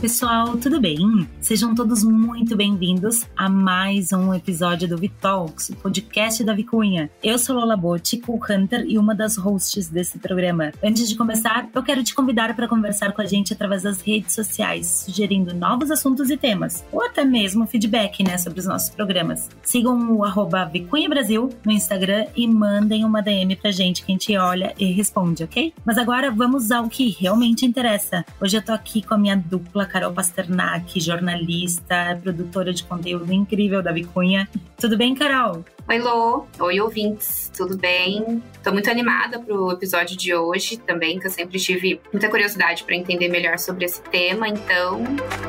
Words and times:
pessoal, 0.00 0.58
tudo 0.58 0.78
bem? 0.78 1.26
Sejam 1.40 1.74
todos 1.74 2.04
muito 2.04 2.54
bem-vindos 2.54 3.24
a 3.34 3.48
mais 3.48 4.12
um 4.12 4.34
episódio 4.34 4.86
do 4.86 4.98
Vitalks, 4.98 5.70
o 5.70 5.76
podcast 5.76 6.44
da 6.44 6.52
Vicunha. 6.52 7.08
Eu 7.22 7.38
sou 7.38 7.56
Lola 7.56 7.76
Botti, 7.76 8.18
co-hunter 8.18 8.84
e 8.86 8.98
uma 8.98 9.14
das 9.14 9.38
hosts 9.38 9.88
desse 9.88 10.18
programa. 10.18 10.70
Antes 10.84 11.08
de 11.08 11.16
começar, 11.16 11.70
eu 11.74 11.82
quero 11.82 12.04
te 12.04 12.14
convidar 12.14 12.54
para 12.54 12.68
conversar 12.68 13.12
com 13.12 13.22
a 13.22 13.24
gente 13.24 13.54
através 13.54 13.84
das 13.84 14.02
redes 14.02 14.34
sociais, 14.34 15.04
sugerindo 15.06 15.54
novos 15.54 15.90
assuntos 15.90 16.28
e 16.28 16.36
temas, 16.36 16.84
ou 16.92 17.02
até 17.02 17.24
mesmo 17.24 17.66
feedback 17.66 18.22
né, 18.22 18.36
sobre 18.36 18.60
os 18.60 18.66
nossos 18.66 18.90
programas. 18.90 19.48
Sigam 19.62 20.12
o 20.12 20.24
arroba 20.24 20.66
Vicunha 20.66 21.08
Brasil 21.08 21.48
no 21.64 21.72
Instagram 21.72 22.26
e 22.36 22.46
mandem 22.46 23.02
uma 23.02 23.22
DM 23.22 23.56
pra 23.56 23.70
gente 23.70 24.04
que 24.04 24.12
a 24.12 24.14
gente 24.14 24.36
olha 24.36 24.74
e 24.78 24.92
responde, 24.92 25.42
ok? 25.42 25.72
Mas 25.86 25.96
agora 25.96 26.30
vamos 26.30 26.70
ao 26.70 26.86
que 26.86 27.08
realmente 27.18 27.64
interessa. 27.64 28.24
Hoje 28.38 28.58
eu 28.58 28.62
tô 28.62 28.72
aqui 28.72 29.00
com 29.00 29.14
a 29.14 29.18
minha 29.18 29.36
dupla 29.36 29.85
Carol 29.86 30.12
Pasternak, 30.12 31.00
jornalista, 31.00 32.18
produtora 32.22 32.72
de 32.72 32.84
conteúdo 32.84 33.32
incrível 33.32 33.82
da 33.82 33.92
Vicunha. 33.92 34.48
Tudo 34.78 34.96
bem, 34.96 35.14
Carol? 35.14 35.64
Oi, 35.88 35.98
Lô. 35.98 36.46
Oi, 36.58 36.80
ouvintes. 36.80 37.50
Tudo 37.56 37.76
bem? 37.76 38.42
Tô 38.62 38.72
muito 38.72 38.90
animada 38.90 39.38
pro 39.38 39.70
episódio 39.70 40.16
de 40.16 40.34
hoje 40.34 40.76
também, 40.76 41.18
que 41.18 41.26
eu 41.26 41.30
sempre 41.30 41.58
tive 41.58 42.00
muita 42.12 42.28
curiosidade 42.28 42.82
para 42.84 42.96
entender 42.96 43.28
melhor 43.28 43.58
sobre 43.58 43.84
esse 43.84 44.02
tema, 44.02 44.48
então 44.48 45.02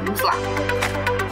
vamos 0.05 0.21
lá. 0.21 1.26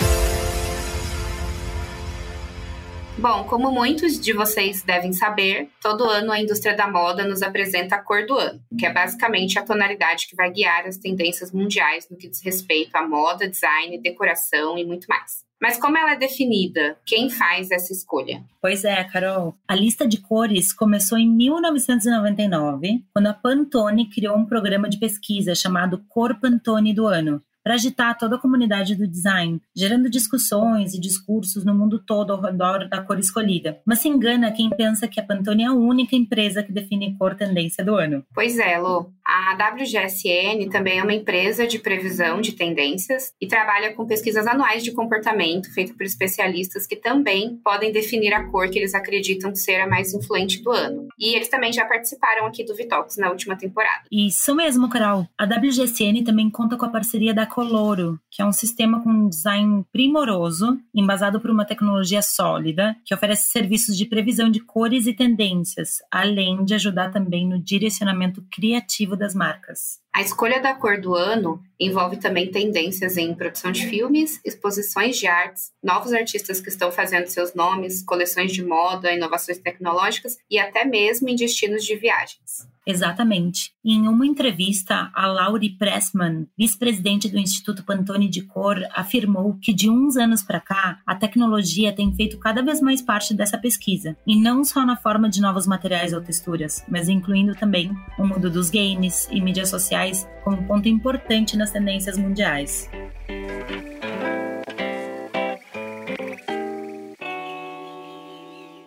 Bom, 3.17 3.45
como 3.45 3.71
muitos 3.71 4.19
de 4.19 4.33
vocês 4.33 4.83
devem 4.83 5.13
saber, 5.13 5.69
todo 5.81 6.03
ano 6.03 6.33
a 6.33 6.39
indústria 6.39 6.75
da 6.75 6.91
moda 6.91 7.25
nos 7.25 7.41
apresenta 7.41 7.95
a 7.95 8.01
cor 8.01 8.25
do 8.25 8.37
ano, 8.37 8.59
que 8.77 8.85
é 8.85 8.91
basicamente 8.91 9.57
a 9.57 9.63
tonalidade 9.63 10.27
que 10.27 10.35
vai 10.35 10.51
guiar 10.51 10.85
as 10.85 10.97
tendências 10.97 11.49
mundiais 11.51 12.07
no 12.09 12.17
que 12.17 12.27
diz 12.27 12.41
respeito 12.43 12.93
à 12.95 13.07
moda, 13.07 13.47
design, 13.47 13.97
decoração 13.99 14.77
e 14.77 14.83
muito 14.83 15.07
mais. 15.07 15.45
Mas 15.61 15.79
como 15.79 15.97
ela 15.97 16.11
é 16.11 16.17
definida? 16.17 16.97
Quem 17.05 17.29
faz 17.29 17.71
essa 17.71 17.93
escolha? 17.93 18.43
Pois 18.61 18.83
é, 18.83 19.01
Carol. 19.05 19.55
A 19.65 19.73
lista 19.73 20.05
de 20.05 20.19
cores 20.19 20.73
começou 20.73 21.17
em 21.17 21.29
1999, 21.29 23.01
quando 23.13 23.27
a 23.27 23.33
Pantone 23.33 24.09
criou 24.09 24.35
um 24.35 24.45
programa 24.45 24.89
de 24.89 24.99
pesquisa 24.99 25.55
chamado 25.55 26.03
Cor 26.09 26.37
Pantone 26.39 26.93
do 26.93 27.07
Ano, 27.07 27.41
para 27.65 27.73
agitar 27.73 28.15
toda 28.15 28.35
a 28.35 28.39
comunidade 28.39 28.93
do 28.95 29.07
design, 29.07 29.59
gerando 29.75 30.07
discussões 30.07 30.93
e 30.93 31.01
discursos 31.01 31.65
no 31.65 31.73
mundo 31.73 31.97
todo 31.97 32.31
ao 32.31 32.39
redor 32.39 32.87
da 32.87 33.01
cor 33.01 33.17
escolhida. 33.17 33.79
Mas 33.83 33.99
se 33.99 34.07
engana 34.07 34.51
quem 34.51 34.69
pensa 34.69 35.07
que 35.07 35.19
a 35.19 35.23
Pantone 35.23 35.63
é 35.63 35.65
a 35.65 35.73
única 35.73 36.15
empresa 36.15 36.61
que 36.61 36.71
define 36.71 37.17
cor 37.17 37.33
tendência 37.33 37.83
do 37.83 37.95
ano. 37.95 38.23
Pois 38.35 38.59
é, 38.59 38.77
Lu. 38.77 39.11
A 39.25 39.57
WGSN 39.73 40.69
também 40.71 40.99
é 40.99 41.03
uma 41.03 41.13
empresa 41.13 41.65
de 41.65 41.79
previsão 41.79 42.39
de 42.39 42.51
tendências 42.51 43.33
e 43.41 43.47
trabalha 43.47 43.91
com 43.95 44.05
pesquisas 44.05 44.45
anuais 44.45 44.83
de 44.83 44.91
comportamento 44.91 45.73
feitas 45.73 45.95
por 45.95 46.05
especialistas 46.05 46.85
que 46.85 46.95
também 46.95 47.59
podem 47.63 47.91
definir 47.91 48.31
a 48.33 48.43
cor 48.43 48.69
que 48.69 48.77
eles 48.77 48.93
acreditam 48.93 49.55
ser 49.55 49.81
a 49.81 49.87
mais 49.87 50.13
influente 50.13 50.61
do 50.61 50.69
ano. 50.69 51.07
E 51.17 51.35
eles 51.35 51.49
também 51.49 51.73
já 51.73 51.85
participaram 51.85 52.45
aqui 52.45 52.63
do 52.63 52.75
Vitox 52.75 53.17
na 53.17 53.31
última 53.31 53.55
temporada. 53.57 54.03
Isso 54.11 54.53
mesmo, 54.53 54.87
Carol. 54.87 55.27
A 55.35 55.45
WGSN 55.45 56.23
também 56.23 56.47
conta 56.51 56.77
com 56.77 56.85
a 56.85 56.89
parceria 56.89 57.33
da 57.33 57.47
Coloro, 57.55 58.19
que 58.29 58.41
é 58.41 58.45
um 58.45 58.51
sistema 58.51 59.01
com 59.01 59.09
um 59.09 59.29
design 59.29 59.85
primoroso, 59.89 60.77
embasado 60.93 61.39
por 61.39 61.49
uma 61.49 61.63
tecnologia 61.63 62.21
sólida, 62.21 62.97
que 63.05 63.15
oferece 63.15 63.49
serviços 63.49 63.97
de 63.97 64.05
previsão 64.05 64.51
de 64.51 64.59
cores 64.59 65.07
e 65.07 65.13
tendências, 65.13 65.99
além 66.11 66.65
de 66.65 66.73
ajudar 66.73 67.13
também 67.13 67.47
no 67.47 67.57
direcionamento 67.57 68.43
criativo 68.51 69.15
das 69.15 69.33
marcas. 69.33 70.01
A 70.13 70.21
escolha 70.21 70.61
da 70.61 70.73
cor 70.73 70.99
do 70.99 71.15
ano 71.15 71.63
envolve 71.79 72.17
também 72.17 72.51
tendências 72.51 73.15
em 73.15 73.33
produção 73.33 73.71
de 73.71 73.87
filmes, 73.87 74.41
exposições 74.43 75.17
de 75.17 75.25
artes, 75.25 75.71
novos 75.81 76.11
artistas 76.11 76.59
que 76.59 76.67
estão 76.67 76.91
fazendo 76.91 77.27
seus 77.27 77.53
nomes, 77.53 78.03
coleções 78.03 78.51
de 78.51 78.65
moda, 78.65 79.13
inovações 79.13 79.59
tecnológicas 79.59 80.37
e 80.51 80.59
até 80.59 80.83
mesmo 80.83 81.29
em 81.29 81.37
destinos 81.37 81.85
de 81.85 81.95
viagens. 81.95 82.67
Exatamente. 82.85 83.71
Em 83.83 84.07
uma 84.07 84.25
entrevista, 84.25 85.09
a 85.13 85.25
Laurie 85.25 85.75
Pressman, 85.75 86.47
vice-presidente 86.57 87.27
do 87.27 87.39
Instituto 87.39 87.83
Pantone 87.83 88.29
de 88.29 88.43
Cor, 88.43 88.77
afirmou 88.93 89.57
que 89.59 89.73
de 89.73 89.89
uns 89.89 90.15
anos 90.15 90.43
para 90.43 90.59
cá, 90.59 90.99
a 91.05 91.15
tecnologia 91.15 91.91
tem 91.91 92.13
feito 92.13 92.37
cada 92.37 92.61
vez 92.61 92.81
mais 92.81 93.01
parte 93.01 93.33
dessa 93.33 93.57
pesquisa, 93.57 94.15
e 94.27 94.39
não 94.39 94.63
só 94.63 94.85
na 94.85 94.95
forma 94.95 95.27
de 95.29 95.41
novos 95.41 95.65
materiais 95.65 96.13
ou 96.13 96.21
texturas, 96.21 96.85
mas 96.87 97.09
incluindo 97.09 97.55
também 97.55 97.91
o 98.19 98.25
mundo 98.25 98.51
dos 98.51 98.69
games 98.69 99.27
e 99.31 99.41
mídias 99.41 99.69
sociais 99.69 100.27
como 100.43 100.67
ponto 100.67 100.87
importante 100.87 101.57
nas 101.57 101.71
tendências 101.71 102.17
mundiais. 102.17 102.87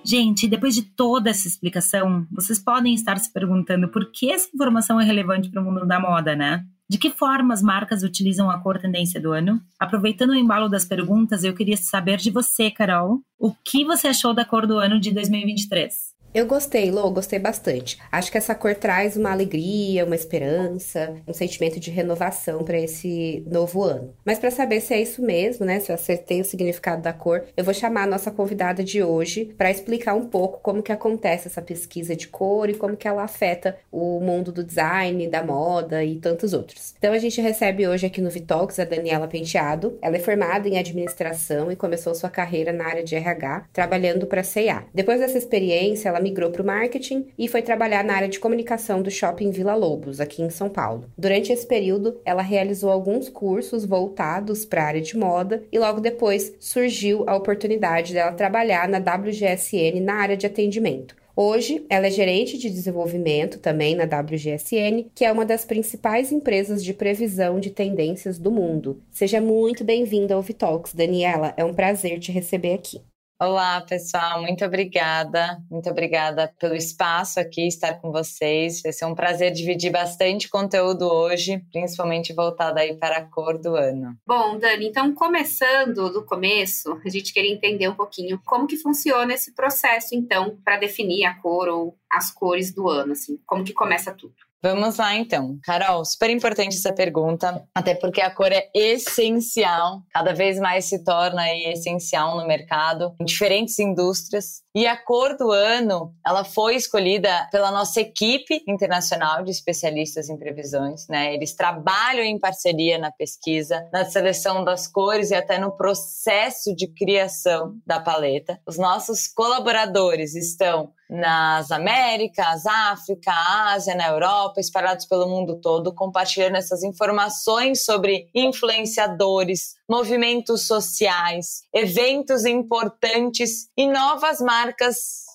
Gente, 0.09 0.49
depois 0.49 0.75
de 0.75 0.81
toda 0.81 1.29
essa 1.29 1.47
explicação, 1.47 2.27
vocês 2.31 2.59
podem 2.59 2.95
estar 2.95 3.19
se 3.19 3.31
perguntando 3.31 3.89
por 3.89 4.11
que 4.11 4.33
essa 4.33 4.49
informação 4.55 4.99
é 4.99 5.05
relevante 5.05 5.51
para 5.51 5.61
o 5.61 5.65
mundo 5.67 5.87
da 5.87 6.01
moda, 6.01 6.35
né? 6.35 6.65
De 6.89 6.97
que 6.97 7.11
forma 7.11 7.53
as 7.53 7.61
marcas 7.61 8.03
utilizam 8.03 8.51
a 8.51 8.59
cor 8.59 8.79
tendência 8.79 9.21
do 9.21 9.33
ano? 9.33 9.61
Aproveitando 9.79 10.31
o 10.31 10.35
embalo 10.35 10.67
das 10.67 10.87
perguntas, 10.87 11.45
eu 11.45 11.53
queria 11.53 11.77
saber 11.77 12.17
de 12.17 12.31
você, 12.31 12.71
Carol, 12.71 13.21
o 13.39 13.53
que 13.53 13.85
você 13.85 14.09
achou 14.09 14.33
da 14.33 14.47
cor 14.47 14.67
do 14.67 14.79
ano 14.79 14.99
de 14.99 15.13
2023? 15.13 15.95
Eu 16.35 16.47
gostei, 16.47 16.91
Lô, 16.91 17.11
gostei 17.11 17.39
bastante. 17.39 17.99
Acho 18.13 18.31
que 18.31 18.37
essa 18.37 18.55
cor 18.55 18.75
traz 18.75 19.17
uma 19.17 19.33
alegria, 19.33 20.05
uma 20.05 20.15
esperança, 20.15 21.17
um 21.27 21.33
sentimento 21.33 21.81
de 21.81 21.91
renovação 21.91 22.63
para 22.63 22.79
esse 22.79 23.43
novo 23.51 23.83
ano. 23.83 24.15
Mas 24.25 24.39
para 24.39 24.51
saber 24.51 24.81
se 24.81 24.93
é 24.93 25.01
isso 25.01 25.23
mesmo, 25.23 25.65
né, 25.65 25.81
se 25.81 25.91
eu 25.91 25.95
acertei 25.95 26.41
o 26.41 26.45
significado 26.45 27.01
da 27.01 27.15
cor, 27.15 27.45
eu 27.57 27.65
vou 27.65 27.73
chamar 27.73 28.03
a 28.03 28.07
nossa 28.07 28.31
convidada 28.31 28.85
de 28.85 29.03
hoje 29.03 29.47
para 29.57 29.71
explicar 29.71 30.15
um 30.15 30.27
pouco 30.27 30.61
como 30.61 30.83
que 30.83 30.93
acontece 30.93 31.49
essa 31.49 31.63
pesquisa 31.63 32.15
de 32.15 32.29
cor 32.29 32.69
e 32.69 32.75
como 32.75 32.97
que 32.97 33.09
ela 33.09 33.25
afeta 33.25 33.77
o 33.91 34.21
mundo 34.21 34.53
do 34.53 34.63
design, 34.63 35.27
da 35.29 35.43
moda 35.43 36.05
e 36.05 36.17
tantos 36.17 36.53
outros. 36.53 36.95
Então 36.99 37.13
a 37.13 37.19
gente 37.19 37.41
recebe 37.41 37.89
hoje 37.89 38.07
aqui 38.07 38.21
no 38.21 38.31
Vitalks 38.31 38.79
a 38.79 38.85
Daniela 38.85 39.27
Penteado. 39.27 39.99
Ela 40.03 40.17
é 40.17 40.21
formada 40.21 40.69
em 40.69 40.79
administração 40.79 41.73
e 41.73 41.77
começou 41.77 42.15
sua 42.15 42.29
carreira 42.29 42.71
na 42.73 42.85
área 42.85 43.03
de 43.03 43.17
RH, 43.17 43.65
trabalhando 43.73 44.27
para 44.27 44.43
a 44.43 44.45
C&A. 44.45 44.85
Depois 44.93 45.21
dessa 45.21 45.39
experiência, 45.39 46.09
ela 46.11 46.18
ela 46.19 46.23
migrou 46.23 46.51
para 46.51 46.63
o 46.63 46.67
marketing 46.67 47.29
e 47.39 47.47
foi 47.47 47.63
trabalhar 47.63 48.03
na 48.03 48.15
área 48.15 48.29
de 48.29 48.41
comunicação 48.41 49.01
do 49.01 49.11
shopping 49.11 49.51
Vila 49.51 49.77
Lobos, 49.77 50.21
aqui 50.21 50.43
em 50.43 50.51
São 50.51 50.69
Paulo. 50.69 51.05
Durante 51.17 51.53
esse 51.53 51.67
período, 51.67 52.21
ela 52.25 52.43
realizou 52.43 52.91
alguns 52.91 53.29
cursos 53.29 53.85
voltados 53.85 54.65
para 54.65 54.83
a 54.83 54.87
área 54.87 55.01
de 55.01 55.17
moda 55.17 55.63
e 55.71 55.79
logo 55.79 56.01
depois 56.01 56.53
surgiu 56.59 57.25
a 57.29 57.37
oportunidade 57.37 58.13
dela 58.13 58.33
trabalhar 58.33 58.89
na 58.89 58.99
WGSN 58.99 60.01
na 60.03 60.15
área 60.15 60.37
de 60.37 60.47
atendimento. 60.47 61.17
Hoje, 61.37 61.87
ela 61.89 62.09
é 62.09 62.11
gerente 62.11 62.59
de 62.59 62.69
desenvolvimento 62.69 63.61
também 63.61 63.95
na 63.95 64.03
WGSN, 64.03 65.09
que 65.15 65.25
é 65.25 65.31
uma 65.31 65.47
das 65.47 65.65
principais 65.65 66.33
empresas 66.33 66.83
de 66.83 66.93
previsão 66.93 67.61
de 67.61 67.71
tendências 67.71 68.41
do 68.41 68.51
mundo. 68.51 69.01
Seja 69.13 69.41
muito 69.41 69.85
bem-vinda 69.85 70.35
ao 70.35 70.43
Vitalks, 70.43 70.93
Daniela. 70.93 71.55
É 71.57 71.65
um 71.65 71.73
prazer 71.73 72.19
te 72.19 72.33
receber 72.33 72.75
aqui. 72.75 73.01
Olá, 73.41 73.81
pessoal, 73.83 74.43
muito 74.43 74.65
obrigada. 74.65 75.63
Muito 75.71 75.89
obrigada 75.89 76.53
pelo 76.59 76.75
espaço 76.75 77.39
aqui, 77.39 77.69
estar 77.69 77.95
com 78.01 78.11
vocês. 78.11 78.83
Vai 78.83 78.93
ser 78.93 79.05
um 79.05 79.15
prazer 79.15 79.53
dividir 79.53 79.93
bastante 79.93 80.49
conteúdo 80.49 81.03
hoje, 81.03 81.65
principalmente 81.71 82.35
voltado 82.35 82.81
aí 82.81 82.97
para 82.97 83.19
a 83.19 83.25
cor 83.25 83.57
do 83.57 83.77
ano. 83.77 84.19
Bom, 84.27 84.59
Dani, 84.59 84.89
então 84.89 85.15
começando 85.15 86.13
do 86.13 86.25
começo, 86.25 87.01
a 87.07 87.09
gente 87.09 87.33
queria 87.33 87.53
entender 87.53 87.87
um 87.87 87.95
pouquinho 87.95 88.41
como 88.45 88.67
que 88.67 88.77
funciona 88.77 89.33
esse 89.33 89.55
processo, 89.55 90.17
então, 90.17 90.59
para 90.65 90.77
definir 90.77 91.25
a 91.25 91.35
cor 91.35 91.69
ou 91.69 91.97
as 92.11 92.33
cores 92.33 92.75
do 92.75 92.89
ano, 92.89 93.13
assim, 93.13 93.39
como 93.47 93.63
que 93.63 93.73
começa 93.73 94.13
tudo. 94.13 94.48
Vamos 94.63 94.97
lá 94.97 95.15
então. 95.15 95.59
Carol, 95.63 96.05
super 96.05 96.31
importante 96.31 96.77
essa 96.77 96.93
pergunta, 96.93 97.63
até 97.75 97.95
porque 97.95 98.21
a 98.21 98.31
cor 98.31 98.51
é 98.51 98.69
essencial, 98.75 100.03
cada 100.13 100.35
vez 100.35 100.59
mais 100.59 100.87
se 100.87 101.05
torna 101.05 101.49
essencial 101.55 102.37
no 102.37 102.47
mercado, 102.47 103.15
em 103.21 103.25
diferentes 103.25 103.79
indústrias. 103.79 104.63
E 104.79 104.87
a 104.87 104.97
cor 104.97 105.37
do 105.37 105.51
ano, 105.51 106.15
ela 106.25 106.45
foi 106.45 106.77
escolhida 106.77 107.49
pela 107.51 107.73
nossa 107.73 108.01
equipe 108.01 108.63
internacional 108.65 109.43
de 109.43 109.51
especialistas 109.51 110.29
em 110.29 110.37
previsões, 110.37 111.09
né? 111.09 111.35
Eles 111.35 111.53
trabalham 111.53 112.23
em 112.23 112.39
parceria 112.39 112.97
na 112.97 113.11
pesquisa, 113.11 113.89
na 113.93 114.05
seleção 114.05 114.63
das 114.63 114.87
cores 114.87 115.33
e 115.33 115.35
até 115.35 115.59
no 115.59 115.77
processo 115.77 116.73
de 116.77 116.87
criação 116.87 117.75
da 117.85 117.99
paleta. 117.99 118.61
Os 118.65 118.79
nossos 118.79 119.27
colaboradores 119.27 120.37
estão 120.37 120.93
nas 121.09 121.71
Américas, 121.71 122.67
África, 122.67 123.33
Ásia, 123.33 123.95
na 123.95 124.09
Europa, 124.09 124.61
espalhados 124.61 125.07
pelo 125.07 125.27
mundo 125.27 125.59
todo, 125.61 125.95
compartilhando 125.95 126.57
essas 126.57 126.83
informações 126.83 127.85
sobre 127.85 128.29
influenciadores, 128.35 129.77
movimentos 129.89 130.67
sociais, 130.67 131.63
eventos 131.73 132.45
importantes 132.45 133.71
e 133.77 133.89
novas 133.89 134.39
marcas 134.41 134.68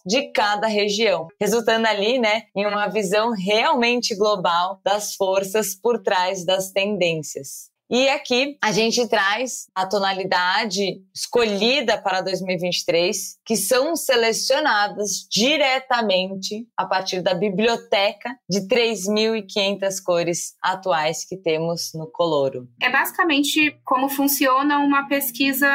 de 0.05 0.31
cada 0.31 0.67
região, 0.67 1.27
resultando 1.39 1.87
ali, 1.87 2.19
né, 2.19 2.43
em 2.55 2.65
uma 2.65 2.87
visão 2.87 3.31
realmente 3.31 4.15
global 4.15 4.79
das 4.83 5.15
forças 5.15 5.75
por 5.75 6.01
trás 6.01 6.45
das 6.45 6.71
tendências. 6.71 7.72
E 7.93 8.09
aqui 8.09 8.57
a 8.59 8.71
gente 8.71 9.07
traz 9.07 9.67
a 9.75 9.85
tonalidade 9.85 10.99
escolhida 11.13 11.95
para 11.95 12.21
2023, 12.21 13.37
que 13.45 13.55
são 13.55 13.95
selecionadas 13.95 15.27
diretamente 15.29 16.67
a 16.75 16.87
partir 16.87 17.21
da 17.21 17.35
biblioteca 17.35 18.35
de 18.49 18.67
3.500 18.67 20.01
cores 20.03 20.55
atuais 20.59 21.23
que 21.23 21.37
temos 21.37 21.91
no 21.93 22.09
Coloro. 22.11 22.67
É 22.81 22.89
basicamente 22.89 23.79
como 23.85 24.09
funciona 24.09 24.79
uma 24.79 25.07
pesquisa 25.07 25.69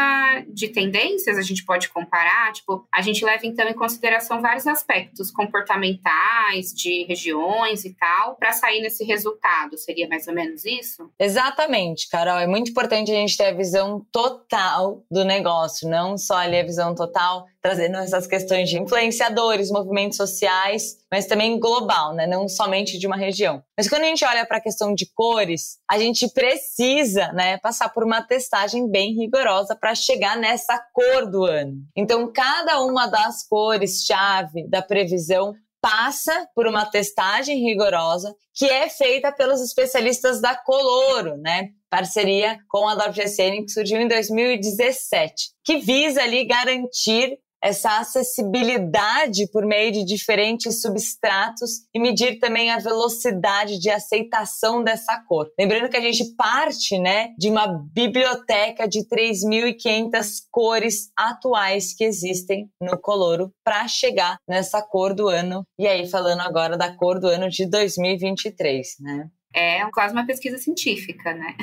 de 0.48 0.70
tendências, 0.70 1.38
a 1.38 1.42
gente 1.42 1.64
pode 1.64 1.88
comparar, 1.88 2.52
tipo, 2.52 2.84
a 2.92 3.00
gente 3.00 3.24
leva 3.24 3.46
então 3.46 3.68
em 3.68 3.74
consideração 3.74 4.42
vários 4.42 4.66
aspectos 4.66 5.30
comportamentais, 5.30 6.74
de 6.74 7.04
regiões 7.04 7.84
e 7.84 7.94
tal, 7.94 8.34
para 8.34 8.50
sair 8.50 8.80
nesse 8.80 9.04
resultado. 9.04 9.78
Seria 9.78 10.08
mais 10.08 10.26
ou 10.26 10.34
menos 10.34 10.64
isso? 10.64 11.08
Exatamente, 11.16 12.07
Carol. 12.08 12.38
É 12.38 12.46
muito 12.46 12.70
importante 12.70 13.10
a 13.10 13.14
gente 13.14 13.36
ter 13.36 13.46
a 13.46 13.54
visão 13.54 14.04
total 14.10 15.04
do 15.10 15.24
negócio, 15.24 15.88
não 15.88 16.16
só 16.16 16.36
ali 16.36 16.58
a 16.58 16.64
visão 16.64 16.94
total, 16.94 17.46
trazendo 17.60 17.98
essas 17.98 18.26
questões 18.26 18.68
de 18.68 18.78
influenciadores, 18.78 19.70
movimentos 19.70 20.16
sociais, 20.16 20.98
mas 21.10 21.26
também 21.26 21.58
global, 21.58 22.14
né? 22.14 22.26
Não 22.26 22.48
somente 22.48 22.98
de 22.98 23.06
uma 23.06 23.16
região. 23.16 23.62
Mas 23.76 23.88
quando 23.88 24.02
a 24.02 24.06
gente 24.06 24.24
olha 24.24 24.46
para 24.46 24.58
a 24.58 24.62
questão 24.62 24.94
de 24.94 25.06
cores, 25.14 25.78
a 25.90 25.98
gente 25.98 26.28
precisa, 26.32 27.32
né, 27.32 27.58
passar 27.58 27.88
por 27.90 28.04
uma 28.04 28.22
testagem 28.22 28.88
bem 28.90 29.14
rigorosa 29.14 29.76
para 29.76 29.94
chegar 29.94 30.36
nessa 30.36 30.78
cor 30.92 31.30
do 31.30 31.44
ano. 31.44 31.74
Então, 31.96 32.30
cada 32.32 32.80
uma 32.82 33.06
das 33.06 33.46
cores 33.46 34.04
chave 34.04 34.68
da 34.68 34.82
previsão 34.82 35.54
passa 35.80 36.48
por 36.54 36.66
uma 36.66 36.84
testagem 36.84 37.64
rigorosa 37.64 38.34
que 38.54 38.66
é 38.66 38.88
feita 38.88 39.30
pelos 39.30 39.60
especialistas 39.60 40.40
da 40.40 40.56
Coloro, 40.56 41.36
né? 41.36 41.70
Parceria 41.90 42.58
com 42.68 42.88
a 42.88 42.94
WGSN 42.94 43.64
que 43.64 43.70
surgiu 43.70 44.00
em 44.00 44.08
2017, 44.08 45.52
que 45.64 45.78
visa 45.78 46.22
ali 46.22 46.44
garantir 46.44 47.38
essa 47.62 47.98
acessibilidade 47.98 49.50
por 49.50 49.66
meio 49.66 49.92
de 49.92 50.04
diferentes 50.04 50.80
substratos 50.80 51.82
e 51.94 51.98
medir 51.98 52.38
também 52.38 52.70
a 52.70 52.78
velocidade 52.78 53.78
de 53.78 53.90
aceitação 53.90 54.82
dessa 54.82 55.20
cor. 55.26 55.50
Lembrando 55.58 55.88
que 55.88 55.96
a 55.96 56.00
gente 56.00 56.36
parte, 56.36 56.98
né, 56.98 57.34
de 57.38 57.50
uma 57.50 57.66
biblioteca 57.92 58.86
de 58.88 59.00
3.500 59.08 60.42
cores 60.50 61.10
atuais 61.16 61.94
que 61.94 62.04
existem 62.04 62.70
no 62.80 62.98
Coloro 62.98 63.50
para 63.64 63.86
chegar 63.88 64.38
nessa 64.48 64.80
cor 64.82 65.14
do 65.14 65.28
ano. 65.28 65.64
E 65.78 65.86
aí 65.86 66.08
falando 66.08 66.40
agora 66.40 66.76
da 66.76 66.94
cor 66.96 67.18
do 67.18 67.26
ano 67.26 67.48
de 67.48 67.66
2023, 67.66 68.86
né? 69.00 69.30
É 69.54 69.88
quase 69.92 70.12
uma 70.12 70.26
pesquisa 70.26 70.58
científica, 70.58 71.32
né? 71.34 71.54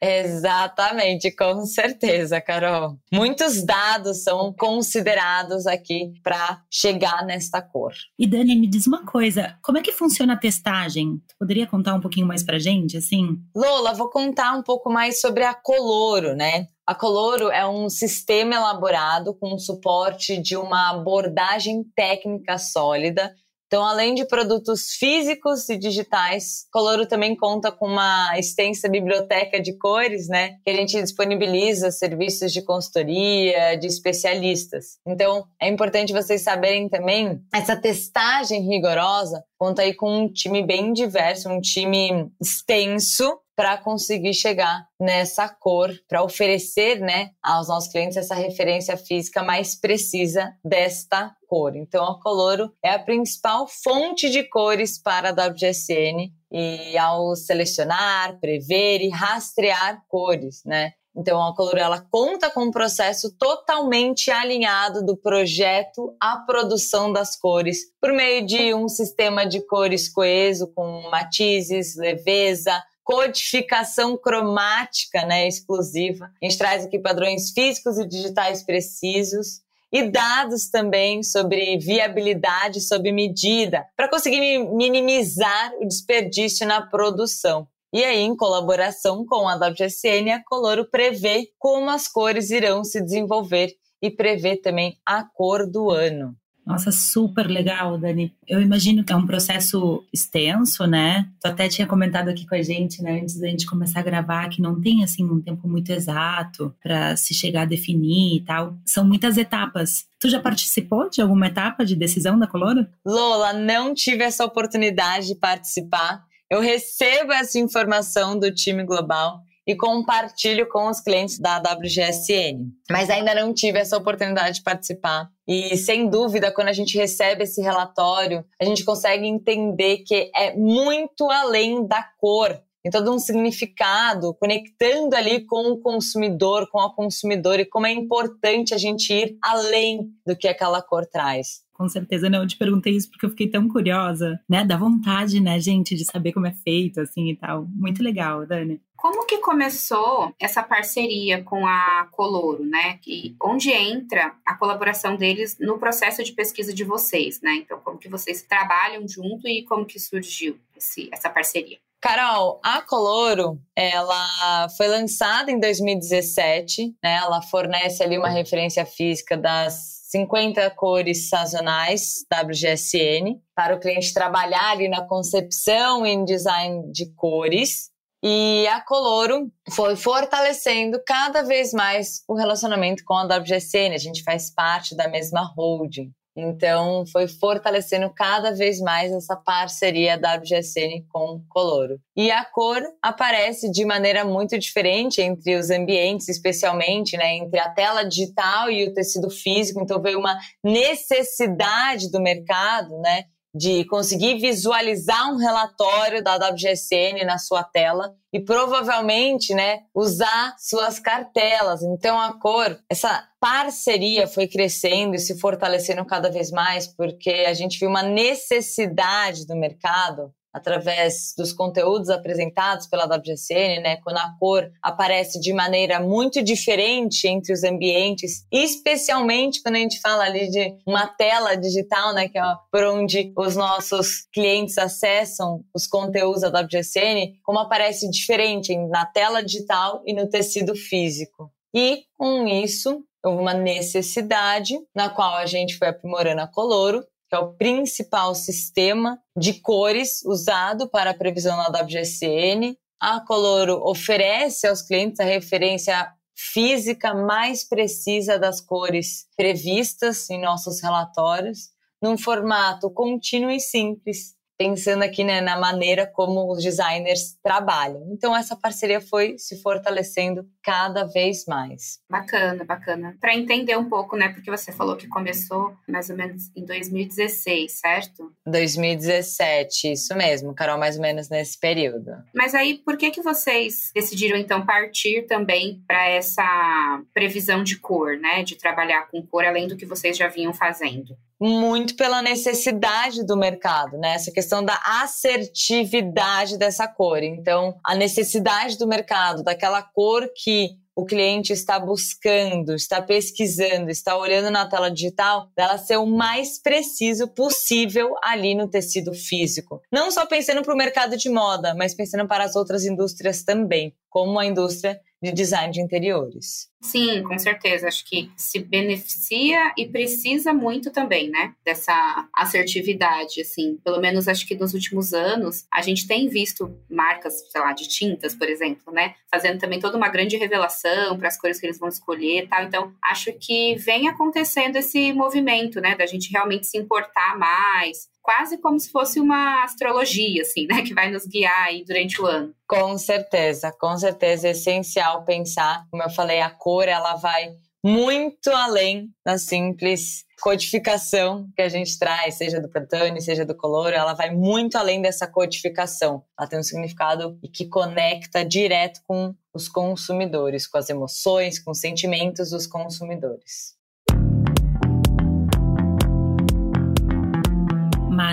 Exatamente, 0.00 1.34
com 1.34 1.64
certeza, 1.64 2.40
Carol. 2.40 2.98
Muitos 3.12 3.64
dados 3.64 4.22
são 4.22 4.52
considerados 4.52 5.66
aqui 5.66 6.12
para 6.22 6.62
chegar 6.70 7.24
nesta 7.24 7.62
cor. 7.62 7.92
E 8.18 8.26
Dani, 8.26 8.56
me 8.56 8.66
diz 8.66 8.86
uma 8.86 9.04
coisa, 9.04 9.56
como 9.62 9.78
é 9.78 9.82
que 9.82 9.92
funciona 9.92 10.34
a 10.34 10.38
testagem? 10.38 11.18
Tu 11.28 11.34
poderia 11.38 11.66
contar 11.66 11.94
um 11.94 12.00
pouquinho 12.00 12.26
mais 12.26 12.42
pra 12.42 12.58
gente, 12.58 12.96
assim? 12.96 13.38
Lola, 13.54 13.94
vou 13.94 14.10
contar 14.10 14.52
um 14.52 14.62
pouco 14.62 14.90
mais 14.90 15.20
sobre 15.20 15.44
a 15.44 15.54
Coloro, 15.54 16.34
né? 16.34 16.66
A 16.86 16.94
Coloro 16.94 17.48
é 17.50 17.66
um 17.66 17.88
sistema 17.88 18.56
elaborado 18.56 19.34
com 19.34 19.54
o 19.54 19.58
suporte 19.58 20.36
de 20.36 20.56
uma 20.56 20.90
abordagem 20.90 21.84
técnica 21.94 22.58
sólida 22.58 23.32
então, 23.72 23.86
além 23.86 24.14
de 24.14 24.26
produtos 24.26 24.90
físicos 24.98 25.66
e 25.70 25.78
digitais, 25.78 26.66
Coloro 26.70 27.06
também 27.06 27.34
conta 27.34 27.72
com 27.72 27.86
uma 27.86 28.38
extensa 28.38 28.86
biblioteca 28.86 29.58
de 29.58 29.72
cores, 29.78 30.28
né? 30.28 30.58
Que 30.62 30.68
a 30.68 30.74
gente 30.74 31.00
disponibiliza 31.00 31.90
serviços 31.90 32.52
de 32.52 32.60
consultoria, 32.60 33.74
de 33.76 33.86
especialistas. 33.86 34.98
Então, 35.06 35.46
é 35.58 35.68
importante 35.68 36.12
vocês 36.12 36.42
saberem 36.42 36.86
também 36.86 37.40
essa 37.50 37.74
testagem 37.74 38.60
rigorosa 38.60 39.42
conta 39.62 39.82
aí 39.82 39.94
com 39.94 40.24
um 40.24 40.28
time 40.28 40.60
bem 40.60 40.92
diverso, 40.92 41.48
um 41.48 41.60
time 41.60 42.28
extenso 42.40 43.38
para 43.62 43.78
conseguir 43.78 44.34
chegar 44.34 44.88
nessa 44.98 45.48
cor, 45.48 45.88
para 46.08 46.24
oferecer 46.24 46.98
né, 46.98 47.30
aos 47.40 47.68
nossos 47.68 47.88
clientes 47.92 48.16
essa 48.16 48.34
referência 48.34 48.96
física 48.96 49.40
mais 49.40 49.76
precisa 49.76 50.52
desta 50.64 51.32
cor. 51.46 51.76
Então, 51.76 52.04
a 52.04 52.20
Coloro 52.20 52.72
é 52.82 52.90
a 52.90 52.98
principal 52.98 53.68
fonte 53.68 54.28
de 54.30 54.42
cores 54.42 55.00
para 55.00 55.28
a 55.28 55.48
WGSN 55.48 56.32
e 56.50 56.98
ao 56.98 57.36
selecionar, 57.36 58.40
prever 58.40 59.00
e 59.00 59.10
rastrear 59.10 60.02
cores, 60.08 60.64
né? 60.64 60.94
Então, 61.14 61.40
a 61.40 61.54
Coloro 61.54 61.78
ela 61.78 62.00
conta 62.00 62.50
com 62.50 62.64
um 62.64 62.70
processo 62.72 63.32
totalmente 63.38 64.28
alinhado 64.28 65.06
do 65.06 65.16
projeto 65.16 66.16
à 66.20 66.38
produção 66.38 67.12
das 67.12 67.36
cores, 67.36 67.78
por 68.00 68.12
meio 68.12 68.44
de 68.44 68.74
um 68.74 68.88
sistema 68.88 69.46
de 69.46 69.64
cores 69.64 70.08
coeso 70.08 70.66
com 70.74 71.08
matizes, 71.10 71.94
leveza, 71.94 72.82
codificação 73.04 74.16
cromática 74.16 75.24
né, 75.26 75.46
exclusiva. 75.46 76.30
A 76.40 76.44
gente 76.44 76.58
traz 76.58 76.84
aqui 76.84 76.98
padrões 76.98 77.50
físicos 77.50 77.98
e 77.98 78.06
digitais 78.06 78.62
precisos 78.62 79.60
e 79.92 80.10
dados 80.10 80.70
também 80.70 81.22
sobre 81.22 81.76
viabilidade 81.78 82.80
sob 82.80 83.12
medida, 83.12 83.84
para 83.94 84.08
conseguir 84.08 84.58
minimizar 84.74 85.74
o 85.80 85.86
desperdício 85.86 86.66
na 86.66 86.80
produção. 86.80 87.68
E 87.92 88.02
aí, 88.02 88.20
em 88.20 88.34
colaboração 88.34 89.26
com 89.26 89.46
a 89.46 89.54
WGSN, 89.54 90.30
a 90.32 90.42
Coloro 90.42 90.88
prevê 90.90 91.48
como 91.58 91.90
as 91.90 92.08
cores 92.08 92.50
irão 92.50 92.82
se 92.82 93.02
desenvolver 93.02 93.74
e 94.00 94.10
prevê 94.10 94.56
também 94.56 94.96
a 95.04 95.22
cor 95.22 95.70
do 95.70 95.90
ano. 95.90 96.34
Nossa, 96.64 96.92
super 96.92 97.48
legal, 97.48 97.98
Dani. 97.98 98.32
Eu 98.46 98.60
imagino 98.60 99.02
que 99.02 99.12
é 99.12 99.16
um 99.16 99.26
processo 99.26 100.04
extenso, 100.12 100.86
né? 100.86 101.28
Tu 101.40 101.46
até 101.46 101.68
tinha 101.68 101.86
comentado 101.86 102.28
aqui 102.28 102.46
com 102.46 102.54
a 102.54 102.62
gente, 102.62 103.02
né, 103.02 103.20
antes 103.20 103.38
da 103.38 103.48
gente 103.48 103.66
começar 103.66 104.00
a 104.00 104.04
gravar, 104.04 104.48
que 104.48 104.62
não 104.62 104.80
tem 104.80 105.02
assim 105.02 105.24
um 105.24 105.40
tempo 105.40 105.68
muito 105.68 105.90
exato 105.90 106.74
para 106.82 107.16
se 107.16 107.34
chegar 107.34 107.62
a 107.62 107.66
definir 107.66 108.36
e 108.36 108.40
tal. 108.40 108.76
São 108.86 109.04
muitas 109.04 109.36
etapas. 109.36 110.06
Tu 110.20 110.28
já 110.28 110.40
participou 110.40 111.10
de 111.10 111.20
alguma 111.20 111.48
etapa 111.48 111.84
de 111.84 111.96
decisão 111.96 112.38
da 112.38 112.46
Coloro? 112.46 112.86
Lola, 113.04 113.52
não 113.52 113.92
tive 113.92 114.22
essa 114.22 114.44
oportunidade 114.44 115.26
de 115.26 115.34
participar. 115.34 116.24
Eu 116.48 116.60
recebo 116.60 117.32
essa 117.32 117.58
informação 117.58 118.38
do 118.38 118.52
time 118.54 118.84
global 118.84 119.42
e 119.66 119.76
compartilho 119.76 120.68
com 120.68 120.88
os 120.88 121.00
clientes 121.00 121.38
da 121.38 121.58
WGSN. 121.58 122.66
Mas 122.90 123.08
ainda 123.10 123.34
não 123.34 123.54
tive 123.54 123.78
essa 123.78 123.96
oportunidade 123.96 124.56
de 124.56 124.62
participar. 124.62 125.28
E 125.46 125.76
sem 125.76 126.08
dúvida, 126.08 126.52
quando 126.52 126.68
a 126.68 126.72
gente 126.72 126.96
recebe 126.96 127.44
esse 127.44 127.60
relatório, 127.60 128.44
a 128.60 128.64
gente 128.64 128.84
consegue 128.84 129.26
entender 129.26 129.98
que 129.98 130.30
é 130.36 130.54
muito 130.56 131.30
além 131.30 131.86
da 131.86 132.02
cor. 132.18 132.60
Tem 132.82 132.90
todo 132.90 133.14
um 133.14 133.18
significado, 133.18 134.34
conectando 134.34 135.14
ali 135.14 135.46
com 135.46 135.70
o 135.70 135.78
consumidor, 135.78 136.68
com 136.68 136.80
a 136.80 136.92
consumidora, 136.92 137.62
e 137.62 137.64
como 137.64 137.86
é 137.86 137.92
importante 137.92 138.74
a 138.74 138.78
gente 138.78 139.12
ir 139.12 139.38
além 139.40 140.10
do 140.26 140.36
que 140.36 140.48
aquela 140.48 140.82
cor 140.82 141.06
traz 141.06 141.62
com 141.82 141.88
certeza. 141.88 142.30
Não, 142.30 142.42
eu 142.42 142.46
te 142.46 142.56
perguntei 142.56 142.94
isso 142.94 143.10
porque 143.10 143.26
eu 143.26 143.30
fiquei 143.30 143.48
tão 143.48 143.68
curiosa, 143.68 144.40
né? 144.48 144.64
Dá 144.64 144.76
vontade, 144.76 145.40
né, 145.40 145.58
gente, 145.58 145.96
de 145.96 146.04
saber 146.04 146.32
como 146.32 146.46
é 146.46 146.52
feito, 146.52 147.00
assim 147.00 147.30
e 147.30 147.36
tal. 147.36 147.66
Muito 147.74 148.00
legal, 148.04 148.46
Dani. 148.46 148.80
Como 148.96 149.26
que 149.26 149.38
começou 149.38 150.32
essa 150.38 150.62
parceria 150.62 151.42
com 151.42 151.66
a 151.66 152.06
Coloro, 152.12 152.64
né? 152.64 153.00
E 153.04 153.34
onde 153.42 153.72
entra 153.72 154.32
a 154.46 154.54
colaboração 154.54 155.16
deles 155.16 155.58
no 155.58 155.76
processo 155.76 156.22
de 156.22 156.30
pesquisa 156.30 156.72
de 156.72 156.84
vocês, 156.84 157.40
né? 157.42 157.56
Então, 157.56 157.80
como 157.80 157.98
que 157.98 158.08
vocês 158.08 158.42
trabalham 158.42 159.08
junto 159.08 159.48
e 159.48 159.64
como 159.64 159.84
que 159.84 159.98
surgiu 159.98 160.56
esse, 160.76 161.08
essa 161.12 161.28
parceria? 161.28 161.78
Carol, 162.00 162.60
a 162.64 162.80
Coloro, 162.82 163.60
ela 163.74 164.68
foi 164.76 164.86
lançada 164.86 165.50
em 165.50 165.58
2017, 165.58 166.94
né? 167.02 167.16
Ela 167.16 167.42
fornece 167.42 168.04
ali 168.04 168.16
uma 168.16 168.30
referência 168.30 168.86
física 168.86 169.36
das 169.36 170.01
50 170.12 170.68
cores 170.72 171.30
sazonais 171.30 172.26
WGSN 172.30 173.40
para 173.56 173.74
o 173.74 173.80
cliente 173.80 174.12
trabalhar 174.12 174.72
ali 174.72 174.86
na 174.86 175.06
concepção 175.06 176.06
e 176.06 176.22
design 176.26 176.92
de 176.92 177.10
cores. 177.14 177.90
E 178.22 178.66
a 178.68 178.82
Coloro 178.82 179.50
foi 179.70 179.96
fortalecendo 179.96 181.02
cada 181.04 181.42
vez 181.42 181.72
mais 181.72 182.22
o 182.28 182.34
relacionamento 182.34 183.02
com 183.06 183.14
a 183.14 183.24
WGSN. 183.24 183.94
A 183.94 183.98
gente 183.98 184.22
faz 184.22 184.52
parte 184.52 184.94
da 184.94 185.08
mesma 185.08 185.50
holding. 185.56 186.12
Então, 186.36 187.04
foi 187.06 187.28
fortalecendo 187.28 188.10
cada 188.10 188.52
vez 188.52 188.80
mais 188.80 189.12
essa 189.12 189.36
parceria 189.36 190.18
da 190.18 190.36
WGSN 190.36 191.04
com 191.08 191.42
Coloro. 191.48 192.00
E 192.16 192.30
a 192.30 192.44
cor 192.44 192.82
aparece 193.02 193.70
de 193.70 193.84
maneira 193.84 194.24
muito 194.24 194.58
diferente 194.58 195.20
entre 195.20 195.56
os 195.56 195.70
ambientes, 195.70 196.28
especialmente 196.28 197.16
né, 197.16 197.36
entre 197.36 197.60
a 197.60 197.68
tela 197.68 198.02
digital 198.02 198.70
e 198.70 198.88
o 198.88 198.94
tecido 198.94 199.28
físico. 199.28 199.80
Então, 199.80 200.00
veio 200.00 200.18
uma 200.18 200.38
necessidade 200.64 202.10
do 202.10 202.20
mercado 202.20 202.98
né, 203.00 203.24
de 203.54 203.84
conseguir 203.84 204.38
visualizar 204.38 205.30
um 205.30 205.36
relatório 205.36 206.22
da 206.22 206.36
WGSN 206.36 207.24
na 207.26 207.38
sua 207.38 207.62
tela 207.62 208.14
e 208.32 208.40
provavelmente, 208.40 209.54
né, 209.54 209.80
usar 209.94 210.56
suas 210.58 210.98
cartelas. 210.98 211.82
Então 211.82 212.18
a 212.18 212.38
cor, 212.38 212.78
essa 212.88 213.28
parceria 213.38 214.26
foi 214.26 214.46
crescendo 214.46 215.14
e 215.14 215.18
se 215.18 215.38
fortalecendo 215.38 216.04
cada 216.04 216.30
vez 216.30 216.50
mais 216.50 216.86
porque 216.86 217.44
a 217.46 217.52
gente 217.52 217.78
viu 217.78 217.90
uma 217.90 218.02
necessidade 218.02 219.46
do 219.46 219.54
mercado 219.54 220.32
através 220.52 221.34
dos 221.36 221.52
conteúdos 221.52 222.10
apresentados 222.10 222.86
pela 222.86 223.06
WGCN, 223.06 223.80
né, 223.80 223.96
quando 223.96 224.18
a 224.18 224.34
cor 224.38 224.70
aparece 224.82 225.40
de 225.40 225.52
maneira 225.52 225.98
muito 226.00 226.42
diferente 226.42 227.26
entre 227.26 227.52
os 227.52 227.64
ambientes, 227.64 228.46
especialmente 228.52 229.62
quando 229.62 229.76
a 229.76 229.78
gente 229.78 230.00
fala 230.00 230.24
ali 230.24 230.50
de 230.50 230.76
uma 230.86 231.06
tela 231.06 231.54
digital, 231.56 232.12
né, 232.12 232.28
que 232.28 232.38
é 232.38 232.42
por 232.70 232.84
onde 232.84 233.32
os 233.36 233.56
nossos 233.56 234.26
clientes 234.32 234.76
acessam 234.76 235.64
os 235.74 235.86
conteúdos 235.86 236.42
da 236.42 236.60
WGCN, 236.60 237.40
como 237.42 237.58
aparece 237.58 238.10
diferente 238.10 238.76
na 238.76 239.06
tela 239.06 239.42
digital 239.42 240.02
e 240.06 240.12
no 240.12 240.28
tecido 240.28 240.74
físico. 240.74 241.50
E 241.74 242.04
com 242.18 242.46
isso, 242.46 243.02
houve 243.24 243.40
uma 243.40 243.54
necessidade 243.54 244.78
na 244.94 245.08
qual 245.08 245.36
a 245.36 245.46
gente 245.46 245.78
foi 245.78 245.88
aprimorando 245.88 246.42
a 246.42 246.46
Coloro 246.46 247.04
que 247.32 247.36
é 247.36 247.38
o 247.38 247.54
principal 247.54 248.34
sistema 248.34 249.18
de 249.34 249.54
cores 249.54 250.22
usado 250.22 250.86
para 250.86 251.12
a 251.12 251.14
previsão 251.14 251.56
na 251.56 251.68
WGCN. 251.68 252.76
A 253.00 253.24
Coloro 253.24 253.80
oferece 253.88 254.66
aos 254.66 254.82
clientes 254.82 255.18
a 255.18 255.24
referência 255.24 256.12
física 256.36 257.14
mais 257.14 257.66
precisa 257.66 258.38
das 258.38 258.60
cores 258.60 259.28
previstas 259.34 260.28
em 260.28 260.42
nossos 260.42 260.82
relatórios, 260.82 261.70
num 262.02 262.18
formato 262.18 262.90
contínuo 262.90 263.50
e 263.50 263.60
simples, 263.60 264.34
pensando 264.58 265.02
aqui 265.02 265.24
né, 265.24 265.40
na 265.40 265.58
maneira 265.58 266.06
como 266.06 266.50
os 266.52 266.62
designers 266.62 267.36
trabalham. 267.42 268.08
Então 268.12 268.36
essa 268.36 268.56
parceria 268.56 269.00
foi 269.00 269.36
se 269.38 269.60
fortalecendo 269.60 270.46
cada 270.62 271.04
vez 271.04 271.44
mais. 271.46 272.00
Bacana, 272.08 272.64
bacana. 272.64 273.16
Para 273.20 273.34
entender 273.34 273.76
um 273.76 273.88
pouco, 273.88 274.16
né, 274.16 274.28
porque 274.28 274.50
você 274.50 274.72
falou 274.72 274.96
que 274.96 275.08
começou 275.08 275.74
mais 275.88 276.10
ou 276.10 276.16
menos 276.16 276.50
em 276.56 276.64
2016, 276.64 277.72
certo? 277.72 278.32
2017, 278.46 279.92
isso 279.92 280.14
mesmo, 280.16 280.54
Carol, 280.54 280.78
mais 280.78 280.96
ou 280.96 281.02
menos 281.02 281.28
nesse 281.28 281.58
período. 281.58 282.10
Mas 282.34 282.54
aí, 282.54 282.78
por 282.78 282.96
que 282.96 283.10
que 283.10 283.22
vocês 283.22 283.90
decidiram 283.94 284.36
então 284.36 284.64
partir 284.64 285.26
também 285.26 285.82
para 285.86 286.08
essa 286.08 287.02
previsão 287.12 287.62
de 287.62 287.78
cor, 287.78 288.16
né, 288.16 288.42
de 288.42 288.56
trabalhar 288.56 289.08
com 289.10 289.26
cor 289.26 289.44
além 289.44 289.66
do 289.66 289.76
que 289.76 289.86
vocês 289.86 290.16
já 290.16 290.28
vinham 290.28 290.52
fazendo? 290.52 291.16
Muito 291.42 291.96
pela 291.96 292.22
necessidade 292.22 293.26
do 293.26 293.36
mercado, 293.36 293.98
né? 293.98 294.14
Essa 294.14 294.30
questão 294.30 294.64
da 294.64 294.80
assertividade 295.02 296.56
dessa 296.56 296.86
cor. 296.86 297.20
Então, 297.20 297.74
a 297.84 297.96
necessidade 297.96 298.78
do 298.78 298.86
mercado, 298.86 299.42
daquela 299.42 299.82
cor 299.82 300.30
que 300.36 300.70
o 300.94 301.04
cliente 301.04 301.52
está 301.52 301.80
buscando, 301.80 302.74
está 302.74 303.00
pesquisando, 303.02 303.90
está 303.90 304.16
olhando 304.16 304.50
na 304.50 304.68
tela 304.68 304.90
digital, 304.90 305.48
dela 305.56 305.78
ser 305.78 305.96
o 305.96 306.06
mais 306.06 306.60
preciso 306.60 307.26
possível 307.26 308.14
ali 308.22 308.54
no 308.54 308.68
tecido 308.68 309.12
físico. 309.12 309.80
Não 309.90 310.10
só 310.10 310.26
pensando 310.26 310.62
para 310.62 310.74
o 310.74 310.76
mercado 310.76 311.16
de 311.16 311.28
moda, 311.28 311.74
mas 311.74 311.94
pensando 311.94 312.28
para 312.28 312.44
as 312.44 312.54
outras 312.54 312.84
indústrias 312.84 313.42
também, 313.42 313.94
como 314.12 314.38
a 314.38 314.44
indústria 314.44 315.00
de 315.22 315.32
design 315.32 315.72
de 315.72 315.80
interiores. 315.80 316.68
Sim, 316.82 317.22
com 317.22 317.38
certeza. 317.38 317.86
Acho 317.86 318.04
que 318.04 318.30
se 318.36 318.58
beneficia 318.58 319.72
e 319.78 319.86
precisa 319.86 320.52
muito 320.52 320.90
também, 320.90 321.30
né? 321.30 321.54
Dessa 321.64 322.28
assertividade, 322.34 323.40
assim. 323.40 323.78
Pelo 323.84 324.00
menos 324.00 324.28
acho 324.28 324.46
que 324.46 324.56
nos 324.56 324.74
últimos 324.74 325.14
anos 325.14 325.64
a 325.72 325.80
gente 325.80 326.06
tem 326.06 326.28
visto 326.28 326.76
marcas, 326.90 327.50
sei 327.50 327.60
lá, 327.60 327.72
de 327.72 327.88
tintas, 327.88 328.34
por 328.34 328.48
exemplo, 328.48 328.92
né? 328.92 329.14
Fazendo 329.32 329.60
também 329.60 329.78
toda 329.78 329.96
uma 329.96 330.08
grande 330.08 330.36
revelação 330.36 331.16
para 331.16 331.28
as 331.28 331.38
cores 331.38 331.58
que 331.58 331.66
eles 331.66 331.78
vão 331.78 331.88
escolher, 331.88 332.48
tal. 332.48 332.64
Então 332.64 332.92
acho 333.02 333.32
que 333.34 333.76
vem 333.76 334.08
acontecendo 334.08 334.76
esse 334.76 335.12
movimento, 335.12 335.80
né? 335.80 335.94
Da 335.94 336.04
gente 336.04 336.32
realmente 336.32 336.66
se 336.66 336.76
importar 336.76 337.38
mais, 337.38 338.08
quase 338.22 338.58
como 338.58 338.78
se 338.78 338.90
fosse 338.90 339.20
uma 339.20 339.64
astrologia, 339.64 340.42
assim, 340.42 340.66
né? 340.66 340.82
Que 340.86 340.94
vai 340.94 341.10
nos 341.10 341.26
guiar 341.26 341.66
aí 341.66 341.84
durante 341.84 342.20
o 342.20 342.26
ano. 342.26 342.54
Com 342.66 342.96
certeza, 342.96 343.72
com 343.72 343.96
certeza 343.98 344.48
é 344.48 344.52
essencial 344.52 345.24
pensar, 345.24 345.86
como 345.90 346.02
eu 346.02 346.10
falei, 346.10 346.40
a 346.40 346.50
cor 346.50 346.88
ela 346.88 347.16
vai 347.16 347.54
muito 347.84 348.48
além 348.50 349.10
da 349.26 349.36
simples 349.36 350.24
codificação 350.40 351.48
que 351.54 351.62
a 351.62 351.68
gente 351.68 351.98
traz, 351.98 352.34
seja 352.34 352.60
do 352.60 352.68
Pantone, 352.68 353.20
seja 353.20 353.44
do 353.44 353.56
Color, 353.56 353.92
ela 353.92 354.14
vai 354.14 354.30
muito 354.30 354.76
além 354.76 355.02
dessa 355.02 355.26
codificação. 355.26 356.24
Ela 356.38 356.48
tem 356.48 356.58
um 356.58 356.62
significado 356.62 357.38
que 357.52 357.66
conecta 357.66 358.44
direto 358.44 359.00
com 359.06 359.34
os 359.54 359.68
consumidores, 359.68 360.66
com 360.66 360.78
as 360.78 360.88
emoções, 360.90 361.58
com 361.58 361.72
os 361.72 361.80
sentimentos 361.80 362.50
dos 362.50 362.66
consumidores. 362.66 363.76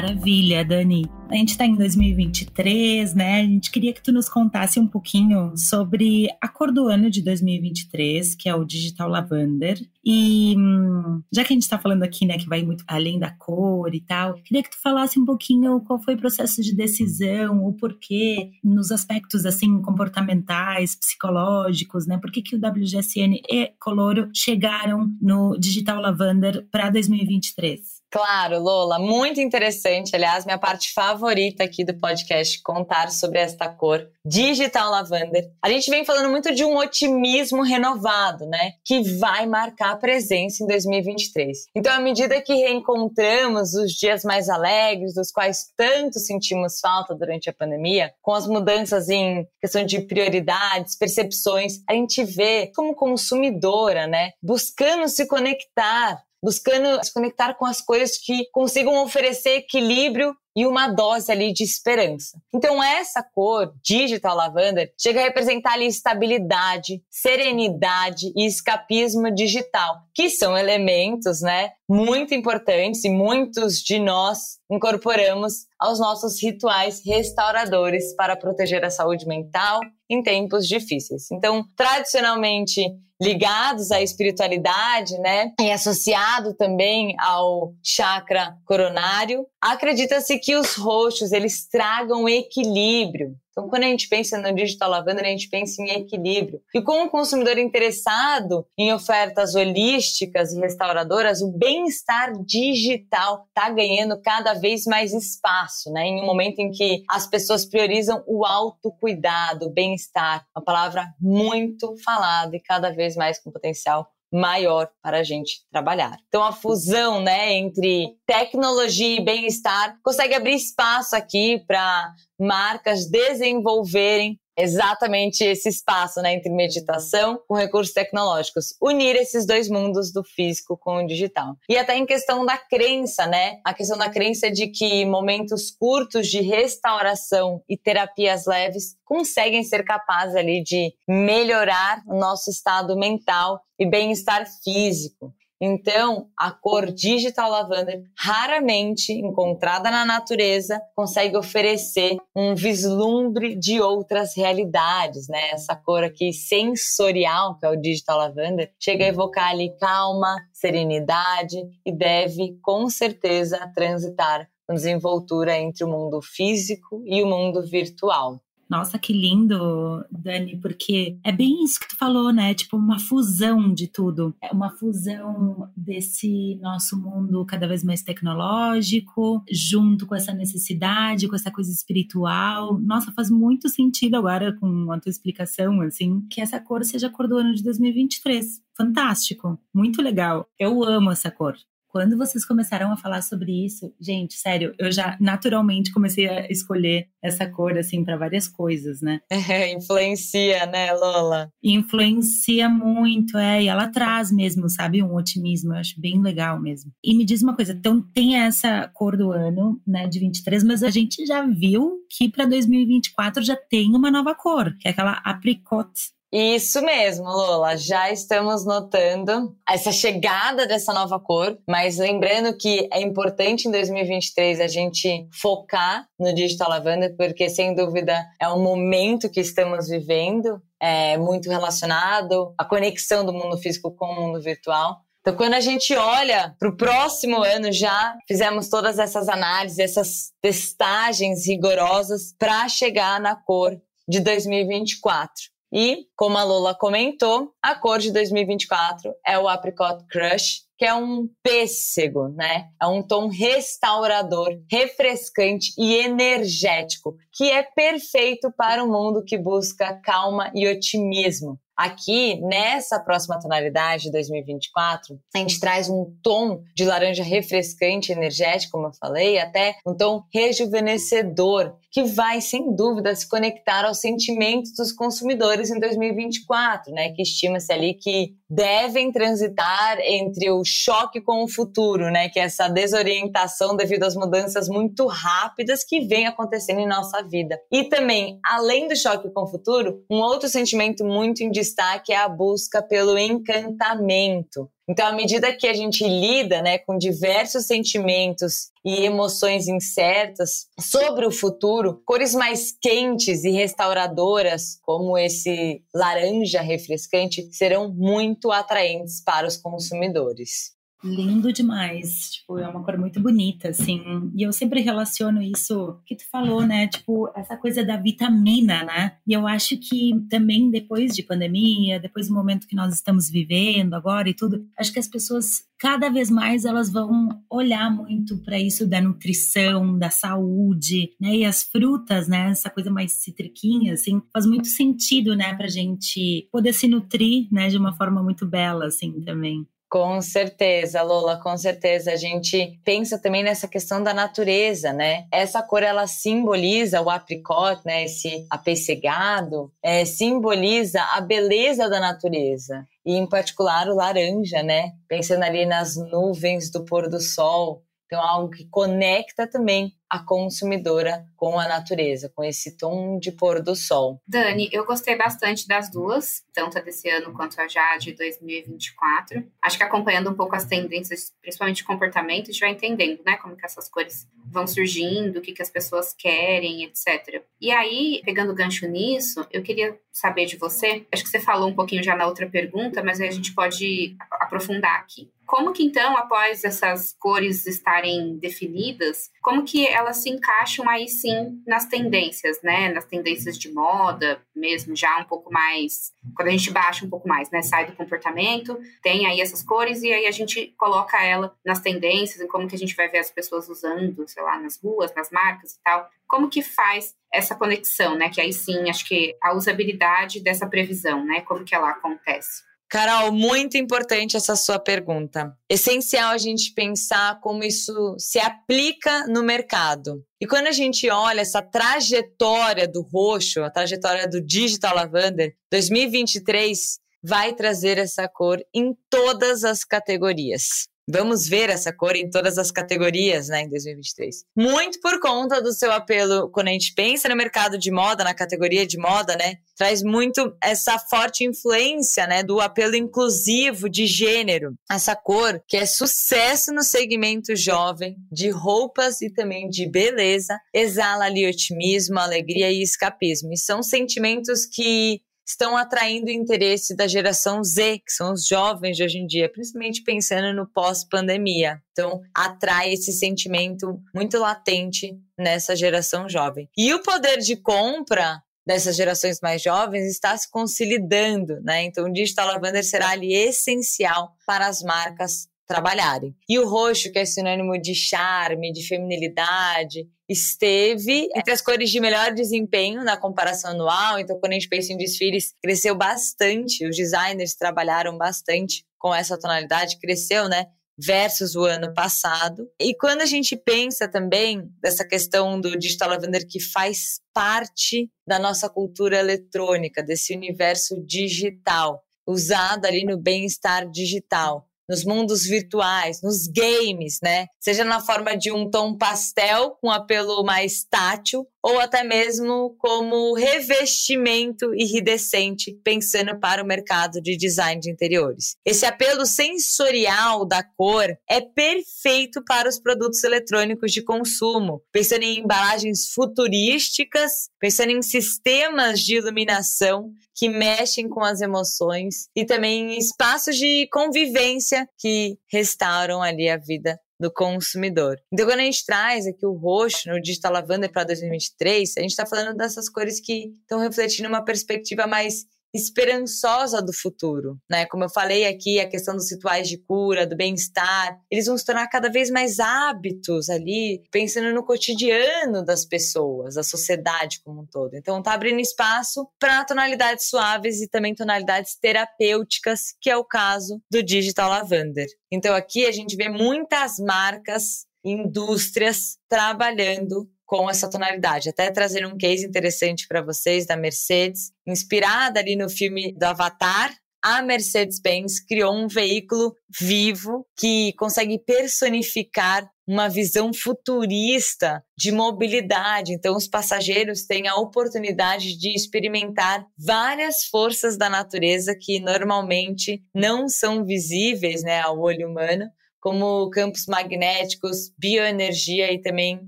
Maravilha, 0.09 0.65
Dani. 0.65 1.05
A 1.29 1.35
gente 1.35 1.49
está 1.49 1.67
em 1.67 1.75
2023, 1.75 3.13
né? 3.13 3.41
A 3.41 3.43
gente 3.43 3.69
queria 3.69 3.93
que 3.93 4.01
tu 4.01 4.11
nos 4.11 4.27
contasse 4.27 4.79
um 4.79 4.87
pouquinho 4.87 5.55
sobre 5.55 6.27
a 6.41 6.47
cor 6.47 6.71
do 6.71 6.87
ano 6.87 7.11
de 7.11 7.21
2023, 7.21 8.33
que 8.33 8.49
é 8.49 8.55
o 8.55 8.65
Digital 8.65 9.07
Lavender. 9.07 9.79
E 10.03 10.55
hum, 10.57 11.21
já 11.31 11.43
que 11.43 11.53
a 11.53 11.55
gente 11.55 11.61
está 11.61 11.77
falando 11.77 12.01
aqui, 12.01 12.25
né, 12.25 12.39
que 12.39 12.49
vai 12.49 12.63
muito 12.63 12.83
além 12.87 13.19
da 13.19 13.29
cor 13.29 13.93
e 13.93 14.01
tal, 14.01 14.33
queria 14.41 14.63
que 14.63 14.71
tu 14.71 14.81
falasse 14.81 15.19
um 15.19 15.25
pouquinho 15.25 15.79
qual 15.81 16.01
foi 16.01 16.15
o 16.15 16.19
processo 16.19 16.63
de 16.63 16.75
decisão, 16.75 17.63
o 17.63 17.73
porquê, 17.73 18.49
nos 18.63 18.91
aspectos 18.91 19.45
assim 19.45 19.79
comportamentais, 19.83 20.95
psicológicos, 20.95 22.07
né? 22.07 22.17
Por 22.17 22.31
que, 22.31 22.41
que 22.41 22.55
o 22.55 22.59
WGSN 22.59 23.41
e 23.47 23.71
Coloro 23.79 24.31
chegaram 24.33 25.13
no 25.21 25.55
Digital 25.59 26.01
Lavender 26.01 26.65
para 26.71 26.89
2023? 26.89 27.98
Claro, 28.11 28.59
Lola, 28.59 28.97
muito 28.97 29.39
interessante. 29.39 30.15
Aliás, 30.15 30.43
minha 30.43 30.57
parte 30.57 30.91
favorita 30.93 31.63
aqui 31.63 31.83
do 31.83 31.93
podcast 31.93 32.59
contar 32.63 33.11
sobre 33.11 33.37
esta 33.37 33.69
cor 33.69 34.09
digital 34.25 34.89
lavender. 34.89 35.51
A 35.63 35.69
gente 35.69 35.91
vem 35.91 36.03
falando 36.03 36.29
muito 36.29 36.53
de 36.53 36.65
um 36.65 36.75
otimismo 36.77 37.61
renovado, 37.61 38.47
né, 38.47 38.73
que 38.83 39.03
vai 39.19 39.45
marcar 39.45 39.91
a 39.91 39.95
presença 39.95 40.63
em 40.63 40.67
2023. 40.67 41.65
Então, 41.75 41.93
à 41.93 41.99
medida 41.99 42.41
que 42.41 42.53
reencontramos 42.53 43.75
os 43.75 43.91
dias 43.91 44.23
mais 44.23 44.49
alegres, 44.49 45.13
dos 45.13 45.31
quais 45.31 45.67
tanto 45.77 46.19
sentimos 46.19 46.79
falta 46.79 47.13
durante 47.13 47.47
a 47.47 47.53
pandemia, 47.53 48.11
com 48.23 48.33
as 48.33 48.47
mudanças 48.47 49.07
em 49.09 49.47
questão 49.61 49.85
de 49.85 50.01
prioridades, 50.01 50.97
percepções, 50.97 51.73
a 51.87 51.93
gente 51.93 52.23
vê 52.23 52.71
como 52.75 52.95
consumidora, 52.95 54.07
né, 54.07 54.31
buscando 54.41 55.07
se 55.07 55.27
conectar 55.27 56.19
buscando 56.41 57.03
se 57.03 57.13
conectar 57.13 57.53
com 57.55 57.65
as 57.65 57.81
coisas 57.81 58.17
que 58.17 58.49
consigam 58.51 59.03
oferecer 59.03 59.57
equilíbrio 59.57 60.35
e 60.55 60.65
uma 60.65 60.87
dose 60.87 61.31
ali 61.31 61.53
de 61.53 61.63
esperança. 61.63 62.37
Então 62.53 62.83
essa 62.83 63.23
cor 63.23 63.73
digital 63.83 64.35
lavanda 64.35 64.89
chega 64.99 65.19
a 65.19 65.23
representar 65.23 65.73
ali 65.73 65.87
estabilidade, 65.87 67.01
serenidade 67.09 68.31
e 68.35 68.45
escapismo 68.45 69.33
digital, 69.33 69.97
que 70.13 70.29
são 70.29 70.57
elementos, 70.57 71.41
né, 71.41 71.71
muito 71.87 72.33
importantes 72.33 73.03
e 73.03 73.09
muitos 73.09 73.79
de 73.79 73.99
nós 73.99 74.59
incorporamos 74.71 75.65
aos 75.79 75.99
nossos 75.99 76.41
rituais 76.41 77.01
restauradores 77.03 78.15
para 78.15 78.35
proteger 78.35 78.83
a 78.85 78.91
saúde 78.91 79.25
mental 79.25 79.79
em 80.09 80.21
tempos 80.21 80.67
difíceis. 80.67 81.31
Então, 81.31 81.63
tradicionalmente 81.75 82.81
ligados 83.21 83.91
à 83.91 84.01
espiritualidade, 84.01 85.17
né? 85.19 85.51
E 85.59 85.71
associado 85.71 86.53
também 86.53 87.15
ao 87.19 87.73
chakra 87.83 88.55
coronário. 88.65 89.45
Acredita-se 89.61 90.39
que 90.39 90.55
os 90.55 90.75
roxos 90.75 91.31
eles 91.31 91.67
tragam 91.67 92.27
equilíbrio 92.27 93.35
então, 93.59 93.67
quando 93.67 93.83
a 93.83 93.87
gente 93.87 94.07
pensa 94.07 94.37
no 94.37 94.55
digital 94.55 94.89
lavanda, 94.89 95.21
a 95.21 95.25
gente 95.25 95.49
pensa 95.49 95.81
em 95.81 95.89
equilíbrio. 95.89 96.61
E 96.73 96.81
como 96.81 97.09
consumidor 97.09 97.57
interessado 97.57 98.65
em 98.77 98.93
ofertas 98.93 99.53
holísticas 99.53 100.53
e 100.53 100.59
restauradoras, 100.61 101.41
o 101.41 101.51
bem-estar 101.51 102.31
digital 102.45 103.47
está 103.49 103.69
ganhando 103.69 104.21
cada 104.21 104.53
vez 104.53 104.85
mais 104.85 105.11
espaço, 105.11 105.91
né? 105.91 106.05
Em 106.05 106.21
um 106.21 106.25
momento 106.25 106.59
em 106.59 106.71
que 106.71 107.03
as 107.09 107.27
pessoas 107.27 107.65
priorizam 107.65 108.23
o 108.25 108.45
autocuidado, 108.45 109.65
o 109.65 109.73
bem-estar, 109.73 110.45
uma 110.55 110.63
palavra 110.63 111.13
muito 111.19 111.97
falada 112.01 112.55
e 112.55 112.61
cada 112.61 112.91
vez 112.91 113.17
mais 113.17 113.43
com 113.43 113.51
potencial 113.51 114.09
maior 114.31 114.89
para 115.01 115.19
a 115.19 115.23
gente 115.23 115.61
trabalhar. 115.71 116.17
Então 116.27 116.43
a 116.43 116.51
fusão, 116.51 117.21
né, 117.21 117.53
entre 117.53 118.15
tecnologia 118.25 119.19
e 119.19 119.23
bem-estar 119.23 119.97
consegue 120.03 120.35
abrir 120.35 120.55
espaço 120.55 121.15
aqui 121.15 121.63
para 121.67 122.13
marcas 122.39 123.09
desenvolverem 123.09 124.39
exatamente 124.59 125.43
esse 125.43 125.69
espaço 125.69 126.21
né, 126.21 126.33
entre 126.33 126.51
meditação 126.51 127.41
com 127.47 127.55
recursos 127.55 127.93
tecnológicos, 127.93 128.75
unir 128.81 129.15
esses 129.15 129.45
dois 129.45 129.69
mundos 129.69 130.11
do 130.11 130.23
físico 130.23 130.77
com 130.77 131.03
o 131.03 131.07
digital. 131.07 131.55
E 131.69 131.77
até 131.77 131.97
em 131.97 132.05
questão 132.05 132.45
da 132.45 132.57
crença, 132.57 133.25
né? 133.25 133.59
A 133.65 133.73
questão 133.73 133.97
da 133.97 134.09
crença 134.09 134.51
de 134.51 134.67
que 134.67 135.05
momentos 135.05 135.71
curtos 135.71 136.27
de 136.27 136.41
restauração 136.41 137.61
e 137.67 137.77
terapias 137.77 138.45
leves 138.45 138.95
conseguem 139.05 139.63
ser 139.63 139.83
capazes 139.83 140.35
ali 140.35 140.61
de 140.61 140.93
melhorar 141.07 142.01
o 142.07 142.19
nosso 142.19 142.49
estado 142.49 142.97
mental 142.97 143.61
e 143.79 143.85
bem-estar 143.85 144.45
físico. 144.63 145.33
Então, 145.61 146.27
a 146.37 146.51
cor 146.51 146.85
digital 146.91 147.51
lavanda, 147.51 148.01
raramente 148.17 149.11
encontrada 149.11 149.91
na 149.91 150.05
natureza, 150.05 150.81
consegue 150.95 151.35
oferecer 151.35 152.15
um 152.33 152.55
vislumbre 152.55 153.55
de 153.55 153.81
outras 153.81 154.35
realidades, 154.37 155.27
né? 155.27 155.49
Essa 155.51 155.75
cor 155.75 156.03
aqui 156.03 156.31
sensorial, 156.31 157.57
que 157.57 157.65
é 157.65 157.69
o 157.69 157.75
digital 157.75 158.17
lavanda, 158.17 158.69
chega 158.79 159.03
a 159.03 159.09
evocar 159.09 159.49
ali 159.49 159.75
calma, 159.77 160.37
serenidade 160.53 161.57
e 161.85 161.91
deve, 161.91 162.57
com 162.61 162.89
certeza, 162.89 163.71
transitar 163.75 164.49
com 164.65 164.75
desenvoltura 164.75 165.57
entre 165.57 165.83
o 165.83 165.87
mundo 165.87 166.21
físico 166.21 167.01
e 167.05 167.21
o 167.21 167.27
mundo 167.27 167.65
virtual. 167.65 168.39
Nossa, 168.69 168.99
que 168.99 169.11
lindo, 169.11 170.05
Dani, 170.11 170.57
porque 170.61 171.17
é 171.23 171.31
bem 171.31 171.63
isso 171.63 171.79
que 171.79 171.87
tu 171.87 171.97
falou, 171.97 172.31
né? 172.31 172.53
Tipo, 172.53 172.77
uma 172.77 172.99
fusão 172.99 173.73
de 173.73 173.87
tudo. 173.87 174.35
É 174.39 174.53
uma 174.53 174.69
fusão 174.69 175.67
desse 175.75 176.55
nosso 176.61 176.95
mundo 176.95 177.43
cada 177.45 177.67
vez 177.67 177.83
mais 177.83 178.03
tecnológico, 178.03 179.43
junto 179.51 180.05
com 180.05 180.13
essa 180.13 180.31
necessidade, 180.33 181.27
com 181.27 181.35
essa 181.35 181.49
coisa 181.49 181.71
espiritual. 181.71 182.79
Nossa, 182.79 183.11
faz 183.11 183.31
muito 183.31 183.67
sentido 183.69 184.15
agora 184.15 184.53
com 184.53 184.91
a 184.91 184.99
tua 184.99 185.09
explicação, 185.09 185.81
assim, 185.81 186.21
que 186.29 186.39
essa 186.39 186.59
cor 186.59 186.83
seja 186.85 187.07
a 187.07 187.09
cor 187.09 187.27
do 187.27 187.37
ano 187.37 187.55
de 187.55 187.63
2023. 187.63 188.61
Fantástico, 188.77 189.59
muito 189.73 189.99
legal. 190.01 190.47
Eu 190.59 190.83
amo 190.83 191.11
essa 191.11 191.31
cor. 191.31 191.55
Quando 191.89 192.15
vocês 192.17 192.45
começaram 192.45 192.91
a 192.91 192.97
falar 192.97 193.23
sobre 193.23 193.65
isso, 193.65 193.91
gente, 193.99 194.35
sério, 194.35 194.75
eu 194.77 194.91
já 194.91 195.17
naturalmente 195.19 195.91
comecei 195.91 196.27
a 196.27 196.47
escolher 196.47 197.07
essa 197.21 197.47
cor 197.47 197.77
assim 197.77 198.03
para 198.03 198.15
várias 198.15 198.47
coisas, 198.47 199.01
né? 199.01 199.19
É, 199.29 199.73
influencia, 199.73 200.67
né, 200.67 200.93
Lola? 200.93 201.51
Influencia 201.63 202.69
muito, 202.69 203.37
é, 203.37 203.63
e 203.63 203.67
ela 203.67 203.87
traz 203.87 204.31
mesmo, 204.31 204.69
sabe, 204.69 205.01
um 205.01 205.15
otimismo, 205.15 205.73
eu 205.73 205.79
acho 205.79 205.99
bem 205.99 206.21
legal 206.21 206.61
mesmo. 206.61 206.91
E 207.03 207.15
me 207.15 207.25
diz 207.25 207.41
uma 207.41 207.55
coisa, 207.55 207.73
então 207.73 208.01
tem 208.13 208.37
essa 208.37 208.87
cor 208.93 209.17
do 209.17 209.31
ano, 209.31 209.81
né, 209.85 210.07
de 210.07 210.19
23, 210.19 210.63
mas 210.63 210.83
a 210.83 210.91
gente 210.91 211.25
já 211.25 211.45
viu 211.45 211.99
que 212.09 212.29
para 212.29 212.45
2024 212.45 213.43
já 213.43 213.55
tem 213.55 213.95
uma 213.95 214.11
nova 214.11 214.35
cor, 214.35 214.75
que 214.79 214.87
é 214.87 214.91
aquela 214.91 215.13
apricot 215.23 215.89
isso 216.31 216.81
mesmo, 216.81 217.25
Lola. 217.25 217.75
Já 217.75 218.11
estamos 218.11 218.63
notando 218.63 219.55
essa 219.67 219.91
chegada 219.91 220.67
dessa 220.67 220.93
nova 220.93 221.19
cor, 221.19 221.57
mas 221.67 221.97
lembrando 221.97 222.55
que 222.55 222.87
é 222.93 223.01
importante 223.01 223.67
em 223.67 223.71
2023 223.71 224.59
a 224.59 224.67
gente 224.67 225.27
focar 225.31 226.05
no 226.19 226.33
digital 226.33 226.69
lavanda, 226.69 227.13
porque 227.17 227.49
sem 227.49 227.73
dúvida 227.73 228.25
é 228.39 228.47
um 228.47 228.61
momento 228.61 229.29
que 229.29 229.39
estamos 229.39 229.87
vivendo, 229.87 230.61
é 230.79 231.17
muito 231.17 231.49
relacionado 231.49 232.53
à 232.57 232.63
conexão 232.63 233.25
do 233.25 233.33
mundo 233.33 233.57
físico 233.57 233.91
com 233.91 234.05
o 234.05 234.15
mundo 234.15 234.39
virtual. 234.39 235.01
Então, 235.21 235.35
quando 235.35 235.55
a 235.55 235.59
gente 235.59 235.93
olha 235.95 236.55
para 236.57 236.69
o 236.69 236.77
próximo 236.77 237.43
ano, 237.43 237.71
já 237.71 238.15
fizemos 238.27 238.69
todas 238.69 238.99
essas 238.99 239.27
análises, 239.27 239.79
essas 239.79 240.31
testagens 240.41 241.45
rigorosas 241.45 242.33
para 242.37 242.69
chegar 242.69 243.19
na 243.19 243.35
cor 243.35 243.75
de 244.07 244.19
2024. 244.21 245.33
E, 245.71 246.07
como 246.15 246.37
a 246.37 246.43
Lola 246.43 246.75
comentou, 246.75 247.51
a 247.61 247.75
cor 247.75 247.99
de 247.99 248.11
2024 248.11 249.13
é 249.25 249.37
o 249.37 249.47
Apricot 249.47 250.03
Crush, 250.09 250.63
que 250.77 250.85
é 250.85 250.93
um 250.93 251.27
pêssego, 251.43 252.29
né? 252.29 252.69
É 252.81 252.87
um 252.87 253.03
tom 253.03 253.27
restaurador, 253.27 254.57
refrescante 254.71 255.73
e 255.77 255.95
energético, 255.95 257.15
que 257.33 257.51
é 257.51 257.63
perfeito 257.63 258.51
para 258.57 258.83
um 258.83 258.91
mundo 258.91 259.23
que 259.25 259.37
busca 259.37 259.99
calma 260.01 260.49
e 260.55 260.67
otimismo. 260.67 261.59
Aqui, 261.79 262.41
nessa 262.41 262.99
próxima 262.99 263.39
tonalidade, 263.39 264.11
2024, 264.11 265.17
a 265.33 265.37
gente 265.37 265.61
traz 265.61 265.89
um 265.89 266.13
tom 266.21 266.61
de 266.75 266.83
laranja 266.83 267.23
refrescante, 267.23 268.11
energético, 268.11 268.73
como 268.73 268.87
eu 268.87 268.93
falei, 268.99 269.39
até 269.39 269.75
um 269.87 269.95
tom 269.95 270.23
rejuvenescedor, 270.33 271.77
que 271.91 272.03
vai, 272.03 272.39
sem 272.39 272.75
dúvida, 272.75 273.15
se 273.15 273.27
conectar 273.27 273.85
aos 273.85 273.99
sentimentos 273.99 274.73
dos 274.73 274.91
consumidores 274.91 275.71
em 275.71 275.79
2024, 275.79 276.93
né? 276.93 277.11
Que 277.11 277.23
estima-se 277.23 277.71
ali 277.73 277.93
que 277.95 278.35
devem 278.49 279.11
transitar 279.11 279.99
entre 280.01 280.51
o 280.51 280.63
choque 280.63 281.19
com 281.19 281.43
o 281.43 281.47
futuro, 281.47 282.11
né? 282.11 282.29
Que 282.29 282.39
é 282.39 282.43
essa 282.43 282.67
desorientação 282.67 283.75
devido 283.75 284.03
às 284.03 284.15
mudanças 284.15 284.67
muito 284.67 285.07
rápidas 285.07 285.83
que 285.83 286.01
vem 286.01 286.27
acontecendo 286.27 286.79
em 286.79 286.87
nossa 286.87 287.21
vida. 287.23 287.59
E 287.71 287.85
também, 287.85 288.39
além 288.45 288.87
do 288.87 288.95
choque 288.95 289.29
com 289.31 289.43
o 289.43 289.47
futuro, 289.47 290.03
um 290.09 290.17
outro 290.17 290.47
sentimento 290.47 291.03
muito 291.03 291.41
em 291.41 291.51
destaque 291.51 292.13
é 292.13 292.17
a 292.17 292.29
busca 292.29 292.81
pelo 292.81 293.17
encantamento. 293.17 294.69
Então, 294.89 295.05
à 295.05 295.11
medida 295.11 295.55
que 295.55 295.67
a 295.67 295.73
gente 295.73 296.03
lida 296.03 296.63
né, 296.63 296.79
com 296.79 296.97
diversos 296.97 297.67
sentimentos 297.67 298.71
e 298.83 299.03
emoções 299.05 299.67
incertas 299.67 300.65
sobre 300.79 301.27
o 301.27 301.31
futuro, 301.31 302.01
cores 302.03 302.33
mais 302.33 302.71
quentes 302.81 303.43
e 303.43 303.51
restauradoras, 303.51 304.79
como 304.81 305.15
esse 305.15 305.83
laranja 305.93 306.61
refrescante, 306.61 307.47
serão 307.51 307.93
muito 307.93 308.51
atraentes 308.51 309.21
para 309.23 309.45
os 309.45 309.55
consumidores. 309.55 310.78
Lindo 311.01 311.53
demais, 311.53 312.31
tipo, 312.31 312.59
é 312.59 312.67
uma 312.67 312.83
cor 312.83 312.97
muito 312.97 313.21
bonita, 313.21 313.69
assim. 313.69 314.01
E 314.35 314.43
eu 314.43 314.51
sempre 314.51 314.81
relaciono 314.81 315.41
isso 315.41 315.97
que 316.05 316.13
tu 316.13 316.29
falou, 316.29 316.65
né? 316.65 316.87
Tipo, 316.87 317.31
essa 317.33 317.55
coisa 317.55 317.85
da 317.85 317.95
vitamina, 317.95 318.83
né? 318.83 319.13
E 319.25 319.31
eu 319.31 319.47
acho 319.47 319.77
que 319.77 320.11
também 320.29 320.69
depois 320.69 321.15
de 321.15 321.23
pandemia, 321.23 322.01
depois 322.01 322.27
do 322.27 322.33
momento 322.33 322.67
que 322.67 322.75
nós 322.75 322.93
estamos 322.93 323.29
vivendo 323.29 323.93
agora 323.93 324.29
e 324.29 324.33
tudo, 324.33 324.67
acho 324.77 324.91
que 324.91 324.99
as 324.99 325.07
pessoas 325.07 325.63
cada 325.77 326.09
vez 326.09 326.29
mais 326.29 326.65
elas 326.65 326.91
vão 326.91 327.29
olhar 327.49 327.89
muito 327.89 328.37
para 328.39 328.59
isso 328.59 328.85
da 328.85 328.99
nutrição, 328.99 329.97
da 329.97 330.09
saúde, 330.09 331.13
né? 331.17 331.33
E 331.33 331.45
as 331.45 331.63
frutas, 331.63 332.27
né? 332.27 332.49
Essa 332.49 332.69
coisa 332.69 332.91
mais 332.91 333.13
citriquinha, 333.13 333.93
assim, 333.93 334.21
faz 334.33 334.45
muito 334.45 334.67
sentido, 334.67 335.33
né? 335.33 335.55
Pra 335.55 335.67
gente 335.67 336.49
poder 336.51 336.73
se 336.73 336.89
nutrir, 336.89 337.47
né? 337.49 337.69
De 337.69 337.77
uma 337.77 337.93
forma 337.93 338.21
muito 338.21 338.45
bela, 338.45 338.87
assim, 338.87 339.21
também. 339.21 339.65
Com 339.89 340.21
certeza, 340.21 341.01
Lola, 341.01 341.41
com 341.41 341.57
certeza. 341.57 342.11
A 342.11 342.15
gente 342.15 342.79
pensa 342.85 343.17
também 343.17 343.41
nessa 343.41 343.67
questão 343.67 344.03
da 344.03 344.13
natureza, 344.13 344.93
né? 344.93 345.25
Essa 345.31 345.63
cor 345.63 345.81
ela 345.81 346.05
simboliza 346.05 347.01
o 347.01 347.09
apricot, 347.09 347.81
né? 347.83 348.05
Esse 348.05 348.45
apessegado, 348.51 349.71
é, 349.81 350.05
simboliza 350.05 351.01
a 351.13 351.19
beleza 351.19 351.89
da 351.89 351.99
natureza 351.99 352.85
e, 353.03 353.15
em 353.15 353.27
particular, 353.27 353.87
o 353.87 353.95
laranja, 353.95 354.61
né? 354.61 354.91
Pensando 355.07 355.41
ali 355.41 355.65
nas 355.65 355.95
nuvens 355.95 356.69
do 356.69 356.85
pôr 356.85 357.09
do 357.09 357.19
sol. 357.19 357.81
Então, 358.09 358.23
algo 358.23 358.49
que 358.49 358.65
conecta 358.65 359.45
também 359.45 359.93
a 360.09 360.17
consumidora 360.17 361.27
com 361.37 361.59
a 361.59 361.67
natureza, 361.67 362.27
com 362.35 362.43
esse 362.43 362.75
tom 362.75 363.19
de 363.19 363.31
pôr 363.31 363.61
do 363.61 363.75
sol. 363.75 364.19
Dani, 364.27 364.67
eu 364.71 364.83
gostei 364.83 365.15
bastante 365.15 365.67
das 365.67 365.91
duas, 365.91 366.43
tanto 366.51 366.79
a 366.79 366.81
desse 366.81 367.07
ano 367.07 367.31
quanto 367.31 367.61
a 367.61 367.67
já 367.67 367.97
de 367.97 368.13
2024. 368.13 369.45
Acho 369.61 369.77
que 369.77 369.83
acompanhando 369.83 370.31
um 370.31 370.33
pouco 370.33 370.55
as 370.55 370.65
tendências, 370.65 371.31
principalmente 371.39 371.77
de 371.77 371.83
comportamento, 371.83 372.49
a 372.49 372.51
gente 372.51 372.61
vai 372.61 372.71
entendendo, 372.71 373.21
né, 373.23 373.37
como 373.37 373.55
que 373.55 373.63
essas 373.63 373.87
cores 373.87 374.27
vão 374.51 374.65
surgindo, 374.65 375.37
o 375.37 375.41
que, 375.43 375.53
que 375.53 375.61
as 375.61 375.69
pessoas 375.69 376.11
querem, 376.11 376.85
etc. 376.85 377.43
E 377.61 377.69
aí, 377.69 378.23
pegando 378.25 378.55
gancho 378.55 378.87
nisso, 378.87 379.45
eu 379.51 379.61
queria 379.61 379.95
saber 380.11 380.47
de 380.47 380.57
você, 380.57 381.05
acho 381.13 381.23
que 381.23 381.29
você 381.29 381.39
falou 381.39 381.69
um 381.69 381.75
pouquinho 381.75 382.03
já 382.03 382.15
na 382.15 382.25
outra 382.25 382.49
pergunta, 382.49 383.03
mas 383.03 383.21
aí 383.21 383.27
a 383.27 383.31
gente 383.31 383.53
pode 383.53 384.17
aprofundar 384.31 384.99
aqui. 384.99 385.31
Como 385.49 385.73
que 385.73 385.81
então, 385.81 386.15
após 386.15 386.63
essas 386.63 387.11
cores 387.19 387.65
estarem 387.65 388.37
definidas, 388.37 389.31
como 389.41 389.65
que 389.65 389.87
elas 389.87 390.17
se 390.17 390.29
encaixam 390.29 390.87
aí 390.87 391.07
sim 391.07 391.59
nas 391.65 391.87
tendências, 391.87 392.61
né? 392.61 392.93
Nas 392.93 393.05
tendências 393.05 393.57
de 393.57 393.73
moda, 393.73 394.39
mesmo 394.55 394.95
já 394.95 395.17
um 395.17 395.23
pouco 395.23 395.51
mais. 395.51 396.13
Quando 396.35 396.49
a 396.49 396.51
gente 396.51 396.69
baixa 396.69 397.03
um 397.03 397.09
pouco 397.09 397.27
mais, 397.27 397.49
né? 397.49 397.63
Sai 397.63 397.87
do 397.87 397.95
comportamento, 397.95 398.79
tem 399.01 399.25
aí 399.25 399.41
essas 399.41 399.63
cores 399.63 400.03
e 400.03 400.13
aí 400.13 400.27
a 400.27 400.31
gente 400.31 400.67
coloca 400.77 401.19
ela 401.19 401.51
nas 401.65 401.79
tendências, 401.79 402.39
em 402.39 402.47
como 402.47 402.67
que 402.67 402.75
a 402.75 402.79
gente 402.79 402.95
vai 402.95 403.09
ver 403.09 403.17
as 403.17 403.31
pessoas 403.31 403.67
usando, 403.67 404.27
sei 404.27 404.43
lá, 404.43 404.59
nas 404.59 404.79
ruas, 404.79 405.11
nas 405.15 405.31
marcas 405.31 405.71
e 405.71 405.81
tal. 405.83 406.07
Como 406.27 406.47
que 406.47 406.61
faz 406.61 407.15
essa 407.33 407.55
conexão, 407.55 408.15
né? 408.15 408.29
Que 408.29 408.39
aí 408.39 408.53
sim, 408.53 408.87
acho 408.87 409.03
que 409.03 409.35
a 409.41 409.55
usabilidade 409.55 410.41
dessa 410.41 410.67
previsão, 410.67 411.25
né? 411.25 411.41
Como 411.41 411.65
que 411.65 411.73
ela 411.73 411.89
acontece? 411.89 412.68
Carol, 412.89 413.31
muito 413.31 413.77
importante 413.77 414.35
essa 414.35 414.55
sua 414.55 414.79
pergunta. 414.79 415.55
Essencial 415.69 416.31
a 416.31 416.37
gente 416.39 416.73
pensar 416.73 417.39
como 417.39 417.63
isso 417.63 418.15
se 418.17 418.39
aplica 418.39 419.27
no 419.27 419.43
mercado. 419.43 420.25
E 420.41 420.47
quando 420.47 420.67
a 420.67 420.71
gente 420.71 421.07
olha 421.07 421.41
essa 421.41 421.61
trajetória 421.61 422.87
do 422.87 423.03
roxo, 423.03 423.61
a 423.61 423.69
trajetória 423.69 424.27
do 424.27 424.41
Digital 424.41 424.95
Lavender, 424.95 425.55
2023 425.71 426.97
vai 427.21 427.53
trazer 427.53 427.99
essa 427.99 428.27
cor 428.27 428.59
em 428.73 428.97
todas 429.07 429.63
as 429.63 429.83
categorias. 429.83 430.87
Vamos 431.11 431.47
ver 431.47 431.71
essa 431.71 431.91
cor 431.91 432.15
em 432.15 432.29
todas 432.29 432.59
as 432.59 432.69
categorias, 432.69 433.47
né, 433.47 433.63
em 433.63 433.69
2023. 433.69 434.43
Muito 434.55 434.99
por 435.01 435.19
conta 435.19 435.59
do 435.59 435.73
seu 435.73 435.91
apelo, 435.91 436.49
quando 436.51 436.67
a 436.67 436.71
gente 436.71 436.93
pensa 436.93 437.27
no 437.27 437.35
mercado 437.35 437.79
de 437.79 437.89
moda, 437.89 438.23
na 438.23 438.33
categoria 438.33 438.85
de 438.85 438.97
moda, 438.97 439.35
né, 439.35 439.55
traz 439.75 440.03
muito 440.03 440.55
essa 440.61 440.99
forte 440.99 441.43
influência, 441.43 442.27
né, 442.27 442.43
do 442.43 442.59
apelo 442.59 442.95
inclusivo 442.95 443.89
de 443.89 444.05
gênero. 444.05 444.75
Essa 444.91 445.15
cor 445.15 445.59
que 445.67 445.77
é 445.77 445.85
sucesso 445.85 446.71
no 446.71 446.83
segmento 446.83 447.55
jovem, 447.55 448.15
de 448.31 448.49
roupas 448.49 449.21
e 449.21 449.31
também 449.31 449.67
de 449.67 449.87
beleza, 449.89 450.59
exala 450.71 451.25
ali 451.25 451.47
otimismo, 451.47 452.19
alegria 452.19 452.71
e 452.71 452.83
escapismo. 452.83 453.51
E 453.51 453.57
são 453.57 453.81
sentimentos 453.81 454.65
que 454.65 455.21
estão 455.49 455.75
atraindo 455.75 456.27
o 456.27 456.31
interesse 456.31 456.95
da 456.95 457.07
geração 457.07 457.63
Z, 457.63 457.99
que 457.99 458.11
são 458.11 458.33
os 458.33 458.45
jovens 458.45 458.95
de 458.95 459.03
hoje 459.03 459.17
em 459.17 459.25
dia, 459.25 459.51
principalmente 459.51 460.03
pensando 460.03 460.53
no 460.53 460.67
pós-pandemia. 460.67 461.81
Então, 461.91 462.21
atrai 462.35 462.93
esse 462.93 463.11
sentimento 463.11 463.99
muito 464.13 464.37
latente 464.37 465.17
nessa 465.37 465.75
geração 465.75 466.29
jovem. 466.29 466.69
E 466.77 466.93
o 466.93 467.01
poder 467.01 467.39
de 467.39 467.55
compra 467.55 468.39
dessas 468.65 468.95
gerações 468.95 469.39
mais 469.41 469.61
jovens 469.61 470.05
está 470.05 470.37
se 470.37 470.49
consolidando, 470.51 471.59
né? 471.61 471.83
Então, 471.83 472.05
o 472.05 472.13
Digital 472.13 472.47
Lavender 472.47 472.83
será 472.83 473.09
ali 473.09 473.33
essencial 473.33 474.35
para 474.45 474.67
as 474.67 474.83
marcas 474.83 475.47
trabalharem. 475.69 476.35
E 476.49 476.57
o 476.57 476.67
roxo, 476.67 477.11
que 477.11 477.19
é 477.19 477.25
sinônimo 477.25 477.79
de 477.79 477.93
charme, 477.93 478.73
de 478.73 478.87
feminilidade, 478.87 480.07
esteve 480.27 481.29
entre 481.35 481.53
as 481.53 481.61
cores 481.61 481.91
de 481.91 481.99
melhor 481.99 482.33
desempenho 482.33 483.03
na 483.03 483.15
comparação 483.15 483.71
anual. 483.71 484.17
Então, 484.17 484.39
quando 484.39 484.53
a 484.53 484.55
gente 484.55 484.67
pensa 484.67 484.91
em 484.91 484.97
desfiles, 484.97 485.53
cresceu 485.61 485.95
bastante. 485.95 486.87
Os 486.87 486.95
designers 486.95 487.53
trabalharam 487.53 488.17
bastante 488.17 488.83
com 488.97 489.13
essa 489.13 489.39
tonalidade, 489.39 489.99
cresceu, 489.99 490.49
né? 490.49 490.65
versus 491.01 491.55
o 491.55 491.63
ano 491.63 491.93
passado. 491.93 492.67
E 492.77 492.93
quando 492.93 493.21
a 493.21 493.25
gente 493.25 493.55
pensa 493.55 494.05
também 494.05 494.69
dessa 494.81 495.07
questão 495.07 495.61
do 495.61 495.77
digital 495.79 496.09
lavender 496.09 496.45
que 496.45 496.59
faz 496.59 497.21
parte 497.33 498.11
da 498.27 498.37
nossa 498.37 498.69
cultura 498.69 499.17
eletrônica, 499.17 500.03
desse 500.03 500.35
universo 500.35 501.01
digital, 501.05 502.03
usado 502.27 502.85
ali 502.85 503.05
no 503.05 503.17
bem-estar 503.17 503.89
digital 503.89 504.68
nos 504.89 505.05
mundos 505.05 505.43
virtuais, 505.43 506.21
nos 506.23 506.47
games, 506.47 507.19
né? 507.21 507.45
Seja 507.59 507.85
na 507.85 508.01
forma 508.01 508.35
de 508.35 508.51
um 508.51 508.69
tom 508.69 508.97
pastel 508.97 509.77
com 509.79 509.91
apelo 509.91 510.43
mais 510.43 510.83
tátil 510.83 511.47
ou 511.61 511.79
até 511.79 512.03
mesmo 512.03 512.75
como 512.77 513.33
revestimento 513.33 514.73
iridescente, 514.73 515.77
pensando 515.83 516.39
para 516.39 516.63
o 516.63 516.65
mercado 516.65 517.21
de 517.21 517.35
design 517.35 517.79
de 517.81 517.91
interiores. 517.91 518.55
Esse 518.65 518.85
apelo 518.85 519.25
sensorial 519.25 520.45
da 520.45 520.63
cor 520.63 521.07
é 521.29 521.41
perfeito 521.41 522.43
para 522.45 522.69
os 522.69 522.79
produtos 522.79 523.23
eletrônicos 523.23 523.91
de 523.91 524.03
consumo, 524.03 524.81
pensando 524.91 525.23
em 525.23 525.39
embalagens 525.39 526.11
futurísticas, 526.13 527.49
pensando 527.59 527.91
em 527.91 528.01
sistemas 528.01 528.99
de 529.01 529.17
iluminação 529.17 530.11
que 530.35 530.47
mexem 530.47 531.09
com 531.09 531.21
as 531.21 531.41
emoções 531.41 532.29
e 532.35 532.45
também 532.45 532.93
em 532.93 532.97
espaços 532.97 533.57
de 533.57 533.87
convivência 533.91 534.87
que 534.97 535.37
restauram 535.51 536.21
ali 536.21 536.49
a 536.49 536.57
vida 536.57 536.97
do 537.19 537.31
consumidor. 537.31 538.17
Então, 538.31 538.45
quando 538.45 538.59
a 538.59 538.63
gente 538.63 538.85
traz 538.85 539.27
aqui 539.27 539.45
o 539.45 539.53
roxo 539.53 540.09
no 540.09 540.21
Digital 540.21 540.53
Lavender 540.53 540.89
para 540.89 541.03
2023, 541.03 541.97
a 541.97 542.01
gente 542.01 542.11
está 542.11 542.25
falando 542.25 542.55
dessas 542.55 542.87
cores 542.87 543.19
que 543.19 543.51
estão 543.61 543.79
refletindo 543.79 544.29
uma 544.29 544.43
perspectiva 544.45 545.05
mais 545.05 545.45
esperançosa 545.73 546.81
do 546.81 546.93
futuro, 546.93 547.57
né? 547.69 547.85
Como 547.85 548.03
eu 548.03 548.09
falei 548.09 548.45
aqui, 548.45 548.79
a 548.79 548.89
questão 548.89 549.15
dos 549.15 549.31
rituais 549.31 549.67
de 549.67 549.77
cura, 549.77 550.25
do 550.25 550.35
bem-estar, 550.35 551.19
eles 551.29 551.45
vão 551.45 551.57
se 551.57 551.65
tornar 551.65 551.87
cada 551.87 552.09
vez 552.09 552.29
mais 552.29 552.59
hábitos 552.59 553.49
ali, 553.49 554.01
pensando 554.11 554.53
no 554.53 554.65
cotidiano 554.65 555.63
das 555.63 555.85
pessoas, 555.85 556.55
da 556.55 556.63
sociedade 556.63 557.41
como 557.43 557.61
um 557.61 557.65
todo. 557.65 557.95
Então 557.95 558.21
tá 558.21 558.33
abrindo 558.33 558.59
espaço 558.59 559.27
para 559.39 559.63
tonalidades 559.63 560.29
suaves 560.29 560.81
e 560.81 560.87
também 560.87 561.13
tonalidades 561.13 561.75
terapêuticas, 561.75 562.95
que 562.99 563.09
é 563.09 563.17
o 563.17 563.23
caso 563.23 563.81
do 563.91 564.01
Digital 564.01 564.49
Lavender. 564.49 565.07
Então 565.31 565.55
aqui 565.55 565.85
a 565.85 565.91
gente 565.91 566.15
vê 566.15 566.29
muitas 566.29 566.97
marcas, 566.97 567.85
indústrias 568.03 569.17
trabalhando 569.27 570.29
com 570.49 570.67
essa 570.67 570.89
tonalidade. 570.89 571.47
Até 571.47 571.69
trazer 571.69 572.07
um 572.07 572.17
case 572.17 572.43
interessante 572.43 573.07
para 573.07 573.21
vocês 573.21 573.67
da 573.67 573.77
Mercedes, 573.77 574.51
inspirada 574.67 575.39
ali 575.39 575.55
no 575.55 575.69
filme 575.69 576.11
do 576.17 576.23
Avatar. 576.23 576.91
A 577.23 577.43
Mercedes-Benz 577.43 578.39
criou 578.39 578.73
um 578.73 578.87
veículo 578.87 579.53
vivo 579.79 580.47
que 580.57 580.93
consegue 580.93 581.37
personificar 581.37 582.67
uma 582.87 583.07
visão 583.07 583.53
futurista 583.53 584.83
de 584.97 585.11
mobilidade. 585.11 586.13
Então, 586.13 586.35
os 586.35 586.47
passageiros 586.47 587.25
têm 587.27 587.47
a 587.47 587.57
oportunidade 587.57 588.57
de 588.57 588.73
experimentar 588.73 589.63
várias 589.77 590.45
forças 590.45 590.97
da 590.97 591.09
natureza 591.09 591.75
que 591.79 591.99
normalmente 591.99 593.03
não 593.13 593.47
são 593.47 593.85
visíveis 593.85 594.63
né, 594.63 594.81
ao 594.81 594.99
olho 594.99 595.29
humano, 595.29 595.69
como 595.99 596.49
campos 596.49 596.85
magnéticos, 596.87 597.91
bioenergia 597.97 598.91
e 598.91 599.01
também 599.01 599.41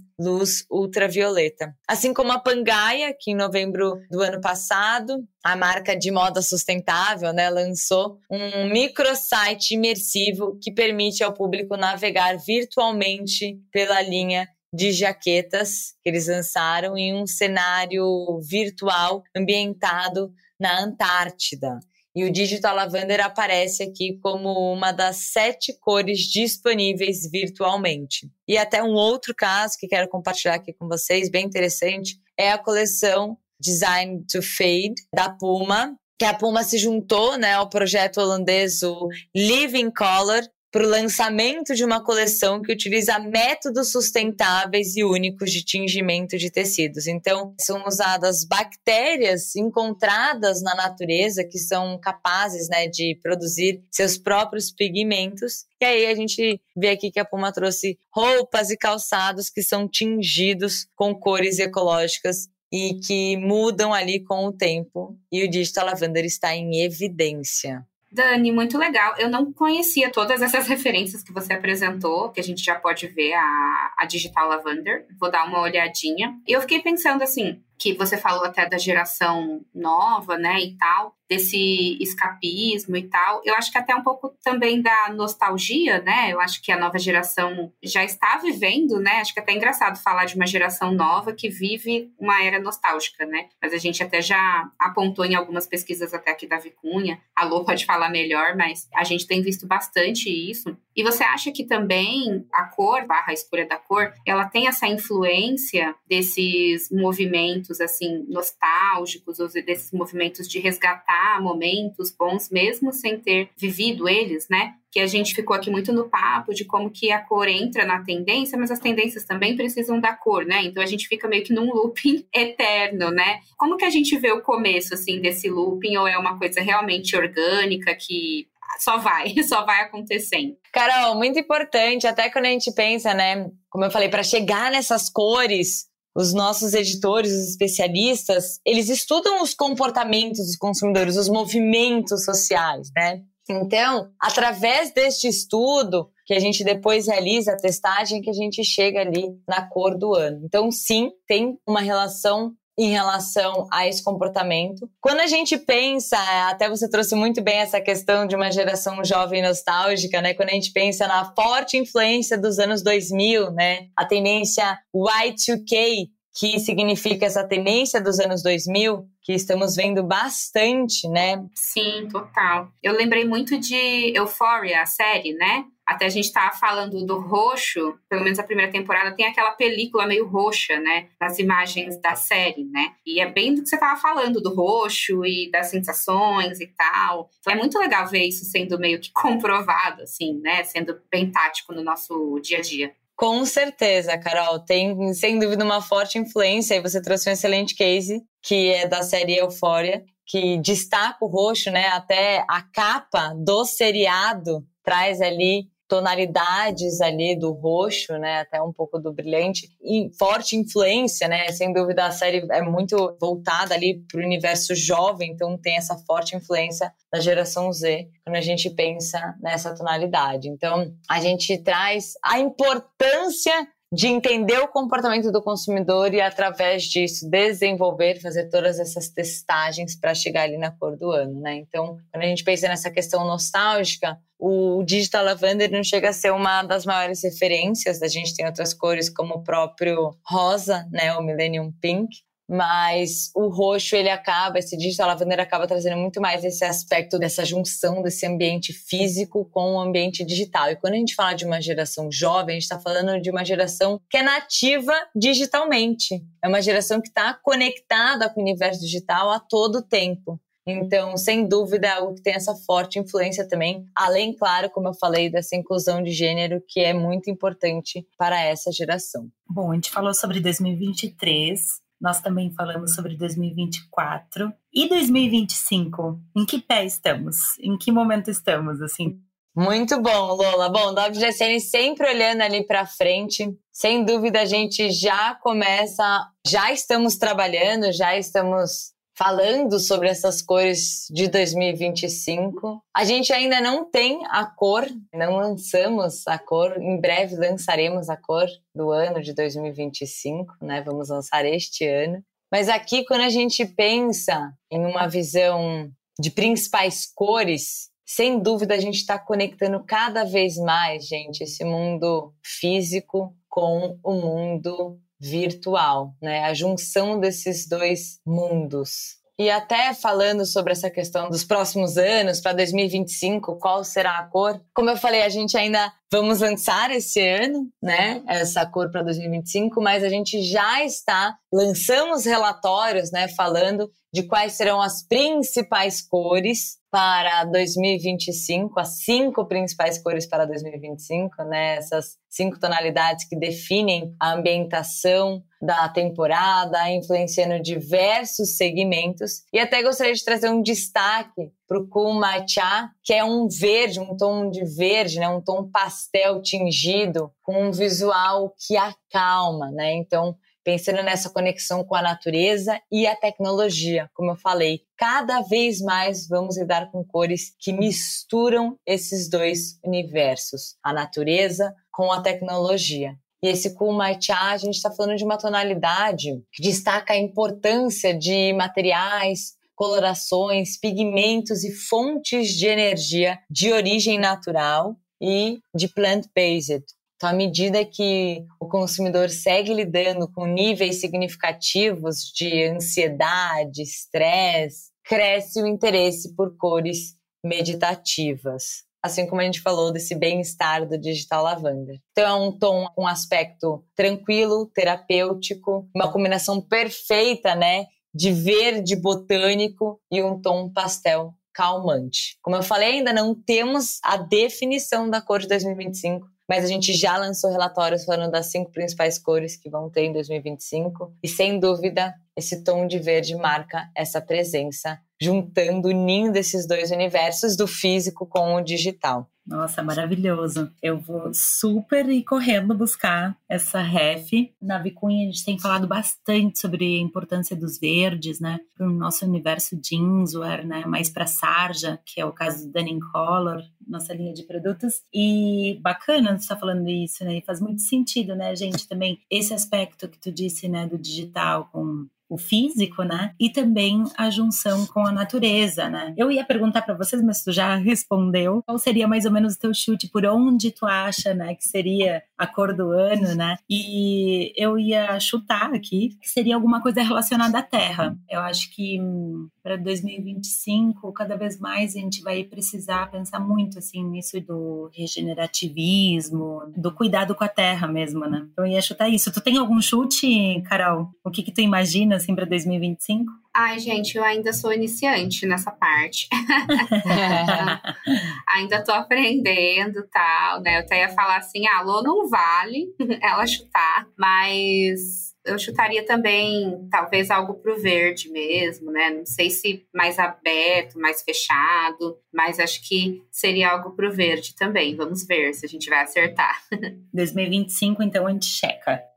luz 0.21 0.65
ultravioleta. 0.69 1.73
Assim 1.87 2.13
como 2.13 2.31
a 2.31 2.39
Pangaia, 2.39 3.15
que 3.19 3.31
em 3.31 3.35
novembro 3.35 3.99
do 4.09 4.21
ano 4.21 4.39
passado, 4.39 5.23
a 5.43 5.55
marca 5.55 5.95
de 5.95 6.11
moda 6.11 6.41
sustentável, 6.41 7.33
né, 7.33 7.49
lançou 7.49 8.19
um 8.29 8.69
microsite 8.69 9.73
imersivo 9.73 10.57
que 10.61 10.71
permite 10.71 11.23
ao 11.23 11.33
público 11.33 11.75
navegar 11.75 12.37
virtualmente 12.37 13.59
pela 13.71 14.01
linha 14.01 14.47
de 14.73 14.91
jaquetas 14.91 15.93
que 16.01 16.09
eles 16.09 16.27
lançaram 16.27 16.97
em 16.97 17.13
um 17.13 17.27
cenário 17.27 18.39
virtual 18.41 19.23
ambientado 19.35 20.31
na 20.59 20.79
Antártida. 20.79 21.79
E 22.15 22.23
o 22.25 22.31
Digital 22.31 22.75
Lavender 22.75 23.21
aparece 23.21 23.83
aqui 23.83 24.19
como 24.21 24.73
uma 24.73 24.91
das 24.91 25.31
sete 25.31 25.77
cores 25.79 26.19
disponíveis 26.19 27.29
virtualmente. 27.29 28.29
E 28.47 28.57
até 28.57 28.83
um 28.83 28.93
outro 28.93 29.33
caso 29.33 29.77
que 29.79 29.87
quero 29.87 30.09
compartilhar 30.09 30.55
aqui 30.55 30.73
com 30.73 30.87
vocês, 30.87 31.29
bem 31.29 31.45
interessante, 31.45 32.17
é 32.37 32.51
a 32.51 32.57
coleção 32.57 33.37
Design 33.59 34.25
to 34.29 34.41
Fade 34.41 34.95
da 35.13 35.29
Puma, 35.29 35.95
que 36.19 36.25
a 36.25 36.33
Puma 36.33 36.63
se 36.63 36.77
juntou 36.77 37.37
né, 37.37 37.53
ao 37.53 37.69
projeto 37.69 38.19
holandês 38.19 38.83
o 38.83 39.07
Living 39.35 39.89
Color, 39.89 40.41
para 40.71 40.85
o 40.85 40.89
lançamento 40.89 41.75
de 41.75 41.83
uma 41.83 42.01
coleção 42.01 42.61
que 42.61 42.71
utiliza 42.71 43.19
métodos 43.19 43.91
sustentáveis 43.91 44.95
e 44.95 45.03
únicos 45.03 45.51
de 45.51 45.63
tingimento 45.63 46.37
de 46.37 46.49
tecidos. 46.49 47.07
Então, 47.07 47.53
são 47.59 47.85
usadas 47.85 48.45
bactérias 48.45 49.53
encontradas 49.55 50.61
na 50.61 50.73
natureza 50.73 51.43
que 51.43 51.59
são 51.59 51.99
capazes 51.99 52.69
né, 52.69 52.87
de 52.87 53.19
produzir 53.21 53.83
seus 53.91 54.17
próprios 54.17 54.71
pigmentos. 54.71 55.65
E 55.81 55.85
aí 55.85 56.05
a 56.05 56.15
gente 56.15 56.61
vê 56.75 56.89
aqui 56.89 57.11
que 57.11 57.19
a 57.19 57.25
Puma 57.25 57.51
trouxe 57.51 57.99
roupas 58.09 58.69
e 58.69 58.77
calçados 58.77 59.49
que 59.49 59.61
são 59.61 59.89
tingidos 59.89 60.87
com 60.95 61.13
cores 61.13 61.59
ecológicas 61.59 62.47
e 62.71 62.93
que 63.05 63.35
mudam 63.35 63.93
ali 63.93 64.23
com 64.23 64.45
o 64.45 64.53
tempo. 64.53 65.17
E 65.29 65.43
o 65.43 65.49
Digital 65.49 65.87
Lavender 65.87 66.23
está 66.23 66.55
em 66.55 66.81
evidência. 66.81 67.85
Dani, 68.11 68.51
muito 68.51 68.77
legal. 68.77 69.15
Eu 69.17 69.29
não 69.29 69.53
conhecia 69.53 70.11
todas 70.11 70.41
essas 70.41 70.67
referências 70.69 71.23
que 71.23 71.31
você 71.31 71.53
apresentou, 71.53 72.29
que 72.29 72.41
a 72.41 72.43
gente 72.43 72.63
já 72.63 72.75
pode 72.75 73.07
ver 73.07 73.33
a, 73.33 73.93
a 73.97 74.05
Digital 74.05 74.49
Lavender. 74.49 75.05
Vou 75.19 75.31
dar 75.31 75.45
uma 75.45 75.61
olhadinha. 75.61 76.37
Eu 76.45 76.59
fiquei 76.61 76.81
pensando 76.81 77.23
assim, 77.23 77.63
que 77.81 77.95
você 77.95 78.15
falou 78.15 78.45
até 78.45 78.69
da 78.69 78.77
geração 78.77 79.65
nova, 79.73 80.37
né, 80.37 80.59
e 80.59 80.77
tal, 80.77 81.15
desse 81.27 81.97
escapismo 81.99 82.95
e 82.95 83.07
tal. 83.07 83.41
Eu 83.43 83.55
acho 83.55 83.71
que 83.71 83.77
até 83.77 83.95
um 83.95 84.03
pouco 84.03 84.35
também 84.43 84.81
da 84.81 85.09
nostalgia, 85.13 85.99
né? 86.01 86.31
Eu 86.31 86.39
acho 86.41 86.61
que 86.61 86.71
a 86.71 86.77
nova 86.77 86.99
geração 86.99 87.71
já 87.81 88.03
está 88.03 88.37
vivendo, 88.37 88.99
né? 88.99 89.21
Acho 89.21 89.33
que 89.33 89.39
é 89.39 89.43
até 89.43 89.53
é 89.53 89.55
engraçado 89.55 89.97
falar 89.97 90.25
de 90.25 90.35
uma 90.35 90.45
geração 90.45 90.91
nova 90.91 91.33
que 91.33 91.49
vive 91.49 92.11
uma 92.19 92.43
era 92.43 92.59
nostálgica, 92.59 93.25
né? 93.25 93.47
Mas 93.61 93.73
a 93.73 93.77
gente 93.77 94.03
até 94.03 94.21
já 94.21 94.69
apontou 94.77 95.23
em 95.25 95.33
algumas 95.33 95.65
pesquisas 95.65 96.13
até 96.13 96.31
aqui 96.31 96.45
da 96.45 96.57
Vicunha. 96.57 97.19
A 97.33 97.45
Lô 97.45 97.63
pode 97.63 97.85
falar 97.85 98.09
melhor, 98.09 98.55
mas 98.57 98.89
a 98.93 99.05
gente 99.05 99.25
tem 99.25 99.41
visto 99.41 99.65
bastante 99.65 100.29
isso 100.29 100.77
E 100.95 101.03
você 101.03 101.23
acha 101.23 101.51
que 101.51 101.65
também 101.65 102.45
a 102.51 102.63
cor, 102.63 103.05
barra 103.05 103.29
a 103.29 103.33
escolha 103.33 103.67
da 103.67 103.77
cor, 103.77 104.13
ela 104.25 104.45
tem 104.45 104.67
essa 104.67 104.87
influência 104.87 105.95
desses 106.07 106.89
movimentos 106.91 107.79
assim 107.79 108.25
nostálgicos, 108.27 109.39
ou 109.39 109.47
desses 109.47 109.91
movimentos 109.91 110.47
de 110.47 110.59
resgatar 110.59 111.41
momentos 111.41 112.11
bons, 112.11 112.49
mesmo 112.49 112.91
sem 112.91 113.19
ter 113.19 113.49
vivido 113.57 114.07
eles, 114.07 114.47
né? 114.49 114.75
que 114.91 114.99
a 114.99 115.07
gente 115.07 115.33
ficou 115.33 115.55
aqui 115.55 115.71
muito 115.71 115.93
no 115.93 116.09
papo 116.09 116.53
de 116.53 116.65
como 116.65 116.91
que 116.91 117.11
a 117.13 117.19
cor 117.21 117.47
entra 117.47 117.85
na 117.85 118.03
tendência, 118.03 118.57
mas 118.57 118.69
as 118.69 118.79
tendências 118.79 119.23
também 119.23 119.55
precisam 119.55 120.01
da 120.01 120.13
cor, 120.13 120.45
né? 120.45 120.65
Então 120.65 120.83
a 120.83 120.85
gente 120.85 121.07
fica 121.07 121.29
meio 121.29 121.45
que 121.45 121.53
num 121.53 121.73
looping 121.73 122.25
eterno, 122.35 123.09
né? 123.09 123.39
Como 123.57 123.77
que 123.77 123.85
a 123.85 123.89
gente 123.89 124.17
vê 124.17 124.33
o 124.33 124.41
começo 124.41 124.93
assim 124.93 125.21
desse 125.21 125.49
looping 125.49 125.95
ou 125.95 126.05
é 126.05 126.17
uma 126.17 126.37
coisa 126.37 126.59
realmente 126.59 127.15
orgânica 127.15 127.95
que 127.95 128.49
só 128.79 128.97
vai, 128.97 129.33
só 129.47 129.65
vai 129.65 129.81
acontecendo. 129.81 130.55
Carol, 130.71 131.15
muito 131.15 131.39
importante, 131.39 132.07
até 132.07 132.29
quando 132.29 132.45
a 132.45 132.49
gente 132.49 132.71
pensa, 132.73 133.13
né? 133.13 133.49
Como 133.69 133.85
eu 133.85 133.91
falei, 133.91 134.09
para 134.09 134.23
chegar 134.23 134.71
nessas 134.71 135.09
cores, 135.09 135.87
os 136.15 136.33
nossos 136.33 136.73
editores, 136.73 137.31
os 137.31 137.49
especialistas, 137.49 138.59
eles 138.65 138.89
estudam 138.89 139.41
os 139.41 139.53
comportamentos 139.53 140.39
dos 140.45 140.57
consumidores, 140.57 141.15
os 141.15 141.29
movimentos 141.29 142.25
sociais, 142.25 142.89
né? 142.95 143.21
Então, 143.49 144.09
através 144.19 144.93
deste 144.93 145.27
estudo, 145.27 146.09
que 146.25 146.33
a 146.33 146.39
gente 146.39 146.63
depois 146.63 147.07
realiza 147.07 147.51
a 147.51 147.57
testagem, 147.57 148.21
que 148.21 148.29
a 148.29 148.33
gente 148.33 148.63
chega 148.63 149.01
ali 149.01 149.27
na 149.47 149.67
cor 149.67 149.97
do 149.97 150.13
ano. 150.13 150.41
Então, 150.45 150.71
sim, 150.71 151.11
tem 151.27 151.57
uma 151.67 151.81
relação 151.81 152.53
em 152.77 152.89
relação 152.89 153.67
a 153.71 153.87
esse 153.87 154.03
comportamento. 154.03 154.89
Quando 154.99 155.19
a 155.19 155.27
gente 155.27 155.57
pensa, 155.57 156.17
até 156.49 156.69
você 156.69 156.89
trouxe 156.89 157.15
muito 157.15 157.41
bem 157.41 157.57
essa 157.57 157.81
questão 157.81 158.25
de 158.25 158.35
uma 158.35 158.51
geração 158.51 159.03
jovem 159.03 159.41
nostálgica, 159.41 160.21
né? 160.21 160.33
Quando 160.33 160.49
a 160.49 160.53
gente 160.53 160.71
pensa 160.71 161.07
na 161.07 161.33
forte 161.33 161.77
influência 161.77 162.37
dos 162.37 162.59
anos 162.59 162.81
2000, 162.81 163.51
né? 163.51 163.87
A 163.95 164.05
tendência 164.05 164.77
Y2K, 164.95 166.09
que 166.33 166.59
significa 166.59 167.25
essa 167.25 167.43
tendência 167.43 168.01
dos 168.01 168.19
anos 168.19 168.41
2000, 168.41 169.05
que 169.21 169.33
estamos 169.33 169.75
vendo 169.75 170.01
bastante, 170.03 171.07
né? 171.09 171.43
Sim, 171.53 172.07
total. 172.09 172.69
Eu 172.81 172.93
lembrei 172.93 173.25
muito 173.25 173.59
de 173.59 174.15
Euphoria, 174.15 174.81
a 174.81 174.85
série, 174.85 175.33
né? 175.33 175.65
Até 175.87 176.05
a 176.05 176.09
gente 176.09 176.25
estava 176.25 176.55
falando 176.55 177.05
do 177.05 177.19
roxo, 177.19 177.95
pelo 178.09 178.23
menos 178.23 178.39
a 178.39 178.43
primeira 178.43 178.71
temporada 178.71 179.15
tem 179.15 179.25
aquela 179.25 179.51
película 179.51 180.07
meio 180.07 180.27
roxa, 180.27 180.79
né? 180.79 181.09
Nas 181.19 181.39
imagens 181.39 181.99
da 181.99 182.15
série, 182.15 182.63
né? 182.65 182.93
E 183.05 183.19
é 183.19 183.29
bem 183.29 183.53
do 183.53 183.61
que 183.61 183.69
você 183.69 183.75
estava 183.75 183.99
falando, 183.99 184.41
do 184.41 184.53
roxo 184.53 185.25
e 185.25 185.49
das 185.51 185.67
sensações 185.67 186.59
e 186.59 186.67
tal. 186.67 187.29
Então 187.39 187.53
é 187.53 187.57
muito 187.57 187.77
legal 187.77 188.07
ver 188.07 188.25
isso 188.25 188.45
sendo 188.45 188.79
meio 188.79 188.99
que 188.99 189.11
comprovado, 189.11 190.03
assim, 190.03 190.39
né? 190.39 190.63
Sendo 190.63 190.99
bem 191.11 191.31
tático 191.31 191.73
no 191.73 191.83
nosso 191.83 192.39
dia 192.41 192.59
a 192.59 192.61
dia. 192.61 192.93
Com 193.15 193.45
certeza, 193.45 194.17
Carol. 194.17 194.59
Tem, 194.59 195.13
sem 195.13 195.37
dúvida, 195.37 195.63
uma 195.63 195.81
forte 195.81 196.17
influência. 196.17 196.75
E 196.75 196.81
você 196.81 196.99
trouxe 196.99 197.29
um 197.29 197.33
excelente 197.33 197.75
case, 197.75 198.19
que 198.41 198.69
é 198.69 198.87
da 198.87 199.03
série 199.03 199.37
Euphoria, 199.37 200.03
que 200.25 200.57
destaca 200.57 201.23
o 201.23 201.27
roxo, 201.27 201.69
né? 201.69 201.87
Até 201.89 202.43
a 202.49 202.63
capa 202.63 203.35
do 203.35 203.63
seriado 203.63 204.65
traz 204.83 205.21
ali 205.21 205.70
tonalidades 205.91 207.01
ali 207.01 207.37
do 207.37 207.51
roxo, 207.51 208.13
né, 208.13 208.39
até 208.39 208.61
um 208.61 208.71
pouco 208.71 208.97
do 208.97 209.11
brilhante, 209.11 209.67
e 209.83 210.09
forte 210.17 210.55
influência, 210.55 211.27
né, 211.27 211.49
sem 211.49 211.73
dúvida 211.73 212.05
a 212.05 212.11
série 212.11 212.47
é 212.49 212.61
muito 212.61 213.17
voltada 213.19 213.73
ali 213.75 214.01
para 214.09 214.21
o 214.21 214.23
universo 214.23 214.73
jovem, 214.73 215.31
então 215.31 215.57
tem 215.57 215.75
essa 215.75 215.97
forte 216.07 216.33
influência 216.33 216.93
da 217.11 217.19
geração 217.19 217.73
Z 217.73 218.07
quando 218.23 218.37
a 218.37 218.41
gente 218.41 218.69
pensa 218.69 219.35
nessa 219.41 219.75
tonalidade. 219.75 220.47
Então 220.47 220.93
a 221.09 221.19
gente 221.19 221.57
traz 221.57 222.13
a 222.23 222.39
importância 222.39 223.67
de 223.93 224.07
entender 224.07 224.57
o 224.59 224.69
comportamento 224.69 225.31
do 225.31 225.41
consumidor 225.41 226.13
e, 226.13 226.21
através 226.21 226.83
disso, 226.83 227.29
desenvolver, 227.29 228.21
fazer 228.21 228.49
todas 228.49 228.79
essas 228.79 229.09
testagens 229.09 229.95
para 229.95 230.15
chegar 230.15 230.43
ali 230.43 230.57
na 230.57 230.71
cor 230.71 230.95
do 230.95 231.11
ano, 231.11 231.41
né? 231.41 231.55
Então, 231.55 231.97
quando 232.09 232.23
a 232.23 232.27
gente 232.27 232.43
pensa 232.43 232.69
nessa 232.69 232.89
questão 232.89 233.25
nostálgica, 233.25 234.17
o 234.39 234.81
Digital 234.83 235.25
Lavender 235.25 235.69
não 235.69 235.83
chega 235.83 236.09
a 236.09 236.13
ser 236.13 236.31
uma 236.31 236.63
das 236.63 236.85
maiores 236.85 237.21
referências. 237.21 238.01
A 238.01 238.07
gente 238.07 238.33
tem 238.33 238.45
outras 238.45 238.73
cores 238.73 239.09
como 239.09 239.35
o 239.35 239.43
próprio 239.43 240.15
rosa, 240.25 240.87
né, 240.89 241.13
o 241.13 241.21
Millennium 241.21 241.71
Pink, 241.81 242.23
mas 242.51 243.31
o 243.33 243.47
roxo 243.47 243.95
ele 243.95 244.09
acaba, 244.09 244.59
esse 244.59 244.75
digital 244.75 245.07
lavender 245.07 245.39
acaba 245.39 245.65
trazendo 245.65 245.95
muito 245.95 246.19
mais 246.19 246.43
esse 246.43 246.65
aspecto 246.65 247.17
dessa 247.17 247.45
junção 247.45 248.01
desse 248.01 248.25
ambiente 248.25 248.73
físico 248.73 249.45
com 249.45 249.75
o 249.75 249.79
ambiente 249.79 250.25
digital. 250.25 250.69
E 250.69 250.75
quando 250.75 250.95
a 250.95 250.97
gente 250.97 251.15
fala 251.15 251.31
de 251.31 251.45
uma 251.45 251.61
geração 251.61 252.11
jovem, 252.11 252.57
a 252.57 252.59
gente 252.59 252.63
está 252.63 252.77
falando 252.77 253.21
de 253.21 253.29
uma 253.29 253.45
geração 253.45 254.01
que 254.09 254.17
é 254.17 254.21
nativa 254.21 254.93
digitalmente. 255.15 256.21
É 256.43 256.47
uma 256.49 256.61
geração 256.61 256.99
que 256.99 257.07
está 257.07 257.33
conectada 257.33 258.29
com 258.29 258.41
o 258.41 258.43
universo 258.43 258.81
digital 258.81 259.31
a 259.31 259.39
todo 259.39 259.81
tempo. 259.81 260.37
Então, 260.67 261.17
sem 261.17 261.47
dúvida, 261.47 261.87
é 261.87 261.91
algo 261.91 262.13
que 262.15 262.21
tem 262.21 262.33
essa 262.33 262.53
forte 262.53 262.99
influência 262.99 263.47
também, 263.47 263.85
além, 263.95 264.33
claro, 264.33 264.69
como 264.69 264.89
eu 264.89 264.93
falei, 264.93 265.29
dessa 265.29 265.55
inclusão 265.55 266.03
de 266.03 266.11
gênero 266.11 266.61
que 266.67 266.79
é 266.81 266.93
muito 266.93 267.31
importante 267.31 268.05
para 268.17 268.39
essa 268.39 268.71
geração. 268.71 269.27
Bom, 269.49 269.71
a 269.71 269.75
gente 269.75 269.89
falou 269.89 270.13
sobre 270.13 270.39
2023, 270.39 271.80
nós 272.01 272.19
também 272.19 272.51
falamos 272.51 272.95
sobre 272.95 273.15
2024 273.15 274.51
e 274.73 274.89
2025. 274.89 276.19
Em 276.35 276.45
que 276.45 276.59
pé 276.59 276.83
estamos? 276.83 277.37
Em 277.59 277.77
que 277.77 277.91
momento 277.91 278.31
estamos, 278.31 278.81
assim? 278.81 279.19
Muito 279.55 280.01
bom, 280.01 280.33
Lola. 280.33 280.69
Bom, 280.69 280.93
da 280.93 281.07
WGSN 281.07 281.59
sempre 281.59 282.09
olhando 282.09 282.41
ali 282.41 282.65
para 282.65 282.85
frente. 282.85 283.53
Sem 283.71 284.03
dúvida, 284.03 284.41
a 284.41 284.45
gente 284.45 284.89
já 284.91 285.35
começa, 285.35 286.03
já 286.47 286.71
estamos 286.71 287.17
trabalhando, 287.17 287.91
já 287.91 288.17
estamos 288.17 288.93
falando 289.23 289.79
sobre 289.79 290.09
essas 290.09 290.41
cores 290.41 291.05
de 291.11 291.27
2025. 291.27 292.81
A 292.91 293.03
gente 293.03 293.31
ainda 293.31 293.61
não 293.61 293.87
tem 293.87 294.19
a 294.25 294.47
cor, 294.47 294.87
não 295.13 295.35
lançamos 295.35 296.27
a 296.27 296.39
cor, 296.39 296.81
em 296.81 296.99
breve 296.99 297.35
lançaremos 297.35 298.09
a 298.09 298.17
cor 298.17 298.47
do 298.73 298.89
ano 298.89 299.21
de 299.21 299.31
2025, 299.35 300.55
né? 300.63 300.81
Vamos 300.81 301.09
lançar 301.09 301.45
este 301.45 301.85
ano. 301.85 302.23
Mas 302.51 302.67
aqui, 302.67 303.05
quando 303.05 303.21
a 303.21 303.29
gente 303.29 303.63
pensa 303.63 304.51
em 304.71 304.83
uma 304.83 305.07
visão 305.07 305.91
de 306.19 306.31
principais 306.31 307.05
cores, 307.13 307.91
sem 308.03 308.39
dúvida 308.39 308.73
a 308.73 308.79
gente 308.79 308.95
está 308.95 309.19
conectando 309.19 309.83
cada 309.85 310.23
vez 310.23 310.57
mais, 310.57 311.07
gente, 311.07 311.43
esse 311.43 311.63
mundo 311.63 312.33
físico 312.43 313.35
com 313.47 313.99
o 314.03 314.13
mundo 314.13 314.99
virtual, 315.21 316.15
né? 316.21 316.43
A 316.43 316.53
junção 316.53 317.19
desses 317.19 317.67
dois 317.67 318.19
mundos. 318.25 319.21
E 319.41 319.49
até 319.49 319.93
falando 319.93 320.45
sobre 320.45 320.71
essa 320.71 320.89
questão 320.89 321.27
dos 321.27 321.43
próximos 321.43 321.97
anos, 321.97 322.39
para 322.39 322.53
2025, 322.53 323.57
qual 323.57 323.83
será 323.83 324.19
a 324.19 324.27
cor? 324.27 324.61
Como 324.71 324.89
eu 324.89 324.97
falei, 324.97 325.23
a 325.23 325.29
gente 325.29 325.57
ainda 325.57 325.91
vamos 326.11 326.41
lançar 326.41 326.91
esse 326.91 327.19
ano, 327.19 327.67
né, 327.81 328.21
essa 328.27 328.65
cor 328.67 328.91
para 328.91 329.01
2025, 329.01 329.81
mas 329.81 330.03
a 330.03 330.09
gente 330.09 330.43
já 330.43 330.83
está 330.85 331.35
lançamos 331.51 332.25
relatórios, 332.25 333.11
né, 333.11 333.29
falando 333.29 333.89
de 334.13 334.23
quais 334.23 334.53
serão 334.53 334.79
as 334.79 335.01
principais 335.01 336.01
cores 336.01 336.80
para 336.91 337.45
2025, 337.45 338.77
as 338.77 338.97
cinco 338.97 339.45
principais 339.45 339.97
cores 339.97 340.25
para 340.27 340.45
2025, 340.45 341.41
né? 341.45 341.77
Essas 341.77 342.17
cinco 342.29 342.59
tonalidades 342.59 343.23
que 343.29 343.35
definem 343.37 344.13
a 344.19 344.33
ambientação 344.33 345.41
da 345.61 345.87
temporada, 345.87 346.89
influenciando 346.89 347.61
diversos 347.61 348.57
segmentos. 348.57 349.43
E 349.53 349.59
até 349.59 349.81
gostaria 349.81 350.13
de 350.13 350.25
trazer 350.25 350.49
um 350.49 350.61
destaque 350.61 351.53
para 351.65 351.79
o 351.79 352.13
Matcha, 352.13 352.89
que 353.01 353.13
é 353.13 353.23
um 353.23 353.47
verde, 353.47 354.01
um 354.01 354.17
tom 354.17 354.49
de 354.49 354.65
verde, 354.65 355.17
né? 355.17 355.29
Um 355.29 355.41
tom 355.41 355.69
pastel 355.71 356.41
tingido 356.41 357.31
com 357.41 357.67
um 357.67 357.71
visual 357.71 358.53
que 358.67 358.75
acalma, 358.75 359.71
né? 359.71 359.93
Então 359.93 360.35
pensando 360.63 361.03
nessa 361.03 361.29
conexão 361.29 361.83
com 361.83 361.95
a 361.95 362.01
natureza 362.01 362.79
e 362.91 363.07
a 363.07 363.15
tecnologia. 363.15 364.09
Como 364.13 364.31
eu 364.31 364.35
falei, 364.35 364.81
cada 364.97 365.41
vez 365.41 365.81
mais 365.81 366.27
vamos 366.27 366.57
lidar 366.57 366.91
com 366.91 367.03
cores 367.03 367.55
que 367.59 367.73
misturam 367.73 368.77
esses 368.85 369.29
dois 369.29 369.79
universos, 369.83 370.75
a 370.83 370.93
natureza 370.93 371.73
com 371.91 372.11
a 372.11 372.21
tecnologia. 372.21 373.15
E 373.43 373.47
esse 373.47 373.75
Cha, 374.19 374.51
a 374.51 374.57
gente 374.57 374.75
está 374.75 374.91
falando 374.91 375.17
de 375.17 375.23
uma 375.23 375.37
tonalidade 375.37 376.43
que 376.51 376.61
destaca 376.61 377.13
a 377.13 377.17
importância 377.17 378.15
de 378.15 378.53
materiais, 378.53 379.55
colorações, 379.75 380.77
pigmentos 380.77 381.63
e 381.63 381.71
fontes 381.71 382.49
de 382.49 382.67
energia 382.67 383.39
de 383.49 383.73
origem 383.73 384.19
natural 384.19 384.95
e 385.19 385.59
de 385.73 385.87
plant-based, 385.87 386.83
então, 387.21 387.29
à 387.29 387.33
medida 387.33 387.85
que 387.85 388.43
o 388.59 388.67
consumidor 388.67 389.29
segue 389.29 389.71
lidando 389.71 390.27
com 390.27 390.47
níveis 390.47 390.99
significativos 390.99 392.31
de 392.33 392.63
ansiedade, 392.63 393.83
estresse, 393.83 394.89
cresce 395.03 395.61
o 395.61 395.67
interesse 395.67 396.35
por 396.35 396.57
cores 396.57 397.15
meditativas. 397.45 398.85
assim 399.03 399.27
como 399.27 399.39
a 399.39 399.43
gente 399.43 399.61
falou 399.61 399.91
desse 399.91 400.15
bem-estar 400.15 400.87
do 400.87 400.97
digital 400.97 401.43
lavanda. 401.43 401.93
Então 402.11 402.27
é 402.27 402.33
um 402.33 402.51
tom 402.51 402.87
com 402.95 403.03
um 403.03 403.07
aspecto 403.07 403.85
tranquilo, 403.95 404.71
terapêutico, 404.73 405.87
uma 405.95 406.11
combinação 406.11 406.59
perfeita, 406.59 407.53
né, 407.53 407.85
de 408.11 408.31
verde 408.31 408.95
botânico 408.95 410.01
e 410.11 410.23
um 410.23 410.41
tom 410.41 410.71
pastel 410.71 411.35
calmante. 411.53 412.37
Como 412.41 412.55
eu 412.55 412.63
falei, 412.63 412.93
ainda 412.93 413.13
não 413.13 413.35
temos 413.35 413.99
a 414.03 414.17
definição 414.17 415.09
da 415.09 415.21
cor 415.21 415.39
de 415.39 415.47
2025, 415.47 416.27
mas 416.51 416.65
a 416.65 416.67
gente 416.67 416.91
já 416.91 417.17
lançou 417.17 417.49
relatórios 417.49 418.03
falando 418.03 418.29
das 418.29 418.47
cinco 418.47 418.73
principais 418.73 419.17
cores 419.17 419.55
que 419.55 419.69
vão 419.69 419.89
ter 419.89 420.01
em 420.01 420.11
2025 420.11 421.13
e 421.23 421.27
sem 421.29 421.57
dúvida 421.57 422.13
esse 422.35 422.61
tom 422.61 422.85
de 422.85 422.99
verde 422.99 423.37
marca 423.37 423.89
essa 423.95 424.19
presença, 424.19 424.99
juntando, 425.17 425.87
unindo 425.87 426.37
esses 426.37 426.67
dois 426.67 426.91
universos 426.91 427.55
do 427.55 427.65
físico 427.65 428.25
com 428.25 428.55
o 428.55 428.61
digital. 428.61 429.30
Nossa, 429.51 429.83
maravilhoso. 429.83 430.71
Eu 430.81 430.97
vou 430.97 431.33
super 431.33 432.07
ir 432.07 432.23
correndo 432.23 432.73
buscar 432.73 433.37
essa 433.49 433.81
ref. 433.81 434.31
Na 434.61 434.79
Vicunha 434.79 435.23
a 435.23 435.25
gente 435.25 435.43
tem 435.43 435.59
falado 435.59 435.85
bastante 435.85 436.57
sobre 436.57 436.85
a 436.85 437.01
importância 437.01 437.53
dos 437.53 437.77
verdes, 437.77 438.39
né? 438.39 438.61
Para 438.73 438.87
o 438.87 438.89
nosso 438.89 439.25
universo 439.25 439.77
jeanswear, 439.83 440.65
né? 440.65 440.85
Mais 440.85 441.09
para 441.09 441.27
sarja, 441.27 441.99
que 442.05 442.21
é 442.21 442.25
o 442.25 442.31
caso 442.31 442.65
do 442.65 442.71
Denim 442.71 443.01
Color, 443.11 443.61
nossa 443.85 444.13
linha 444.13 444.33
de 444.33 444.43
produtos. 444.43 445.01
E 445.13 445.77
bacana 445.81 446.29
você 446.31 446.43
estar 446.43 446.55
tá 446.55 446.61
falando 446.61 446.87
isso, 446.87 447.25
né? 447.25 447.39
E 447.39 447.41
faz 447.41 447.59
muito 447.59 447.81
sentido, 447.81 448.33
né, 448.33 448.55
gente? 448.55 448.87
Também 448.87 449.19
esse 449.29 449.53
aspecto 449.53 450.07
que 450.07 450.17
tu 450.17 450.31
disse, 450.31 450.69
né, 450.69 450.87
do 450.87 450.97
digital 450.97 451.67
com 451.73 452.07
o 452.31 452.37
físico, 452.37 453.03
né? 453.03 453.33
E 453.37 453.49
também 453.49 454.05
a 454.17 454.29
junção 454.29 454.85
com 454.85 455.05
a 455.05 455.11
natureza, 455.11 455.89
né? 455.89 456.13
Eu 456.15 456.31
ia 456.31 456.45
perguntar 456.45 456.81
para 456.81 456.95
vocês, 456.95 457.21
mas 457.21 457.43
tu 457.43 457.51
já 457.51 457.75
respondeu. 457.75 458.63
Qual 458.65 458.79
seria 458.79 459.05
mais 459.05 459.25
ou 459.25 459.31
menos 459.31 459.55
o 459.55 459.59
teu 459.59 459.73
chute 459.73 460.07
por 460.07 460.25
onde 460.25 460.71
tu 460.71 460.85
acha, 460.85 461.33
né, 461.33 461.55
que 461.55 461.67
seria 461.67 462.23
a 462.41 462.47
cor 462.47 462.75
do 462.75 462.89
ano, 462.89 463.35
né? 463.35 463.55
E 463.69 464.51
eu 464.57 464.79
ia 464.79 465.19
chutar 465.19 465.71
aqui 465.73 466.17
que 466.19 466.27
seria 466.27 466.55
alguma 466.55 466.81
coisa 466.81 467.03
relacionada 467.03 467.59
à 467.59 467.61
terra. 467.61 468.17
Eu 468.27 468.39
acho 468.39 468.73
que 468.73 468.99
hum, 468.99 469.47
para 469.61 469.77
2025, 469.77 471.13
cada 471.13 471.37
vez 471.37 471.59
mais 471.59 471.95
a 471.95 471.99
gente 471.99 472.23
vai 472.23 472.43
precisar 472.43 473.11
pensar 473.11 473.39
muito 473.39 473.77
assim 473.77 474.03
nisso 474.03 474.41
do 474.41 474.89
regenerativismo, 474.91 476.63
do 476.75 476.91
cuidado 476.91 477.35
com 477.35 477.43
a 477.43 477.47
terra 477.47 477.87
mesmo, 477.87 478.21
né? 478.21 478.47
Então 478.51 478.65
eu 478.65 478.71
ia 478.71 478.81
chutar 478.81 479.07
isso. 479.07 479.31
Tu 479.31 479.39
tem 479.39 479.57
algum 479.57 479.79
chute, 479.79 480.61
Carol? 480.65 481.09
O 481.23 481.29
que 481.29 481.43
que 481.43 481.51
tu 481.51 481.61
imagina 481.61 482.15
assim 482.15 482.33
para 482.33 482.45
2025? 482.45 483.31
Ai, 483.53 483.79
gente, 483.79 484.17
eu 484.17 484.23
ainda 484.23 484.53
sou 484.53 484.71
iniciante 484.71 485.45
nessa 485.45 485.71
parte. 485.71 486.27
ainda 488.47 488.83
tô 488.83 488.93
aprendendo 488.93 490.07
tal, 490.11 490.61
né? 490.61 490.77
Eu 490.77 490.79
até 490.79 491.01
ia 491.01 491.09
falar 491.09 491.37
assim, 491.37 491.67
ah, 491.67 491.81
Lô 491.81 492.01
não 492.01 492.29
vale 492.29 492.87
ela 493.21 493.45
chutar, 493.45 494.07
mas 494.17 495.31
eu 495.45 495.59
chutaria 495.59 496.05
também 496.05 496.87
talvez 496.89 497.29
algo 497.29 497.55
pro 497.55 497.79
verde 497.79 498.29
mesmo, 498.29 498.91
né? 498.91 499.09
Não 499.09 499.25
sei 499.25 499.49
se 499.49 499.85
mais 499.93 500.17
aberto, 500.17 500.99
mais 500.99 501.21
fechado, 501.21 502.17
mas 502.33 502.59
acho 502.59 502.87
que 502.87 503.21
seria 503.29 503.71
algo 503.71 503.91
pro 503.91 504.13
verde 504.13 504.55
também. 504.55 504.95
Vamos 504.95 505.25
ver 505.25 505.53
se 505.53 505.65
a 505.65 505.69
gente 505.69 505.89
vai 505.89 506.03
acertar. 506.03 506.61
2025, 507.13 508.01
então 508.01 508.27
a 508.27 508.31
gente 508.31 508.45
checa. 508.45 509.10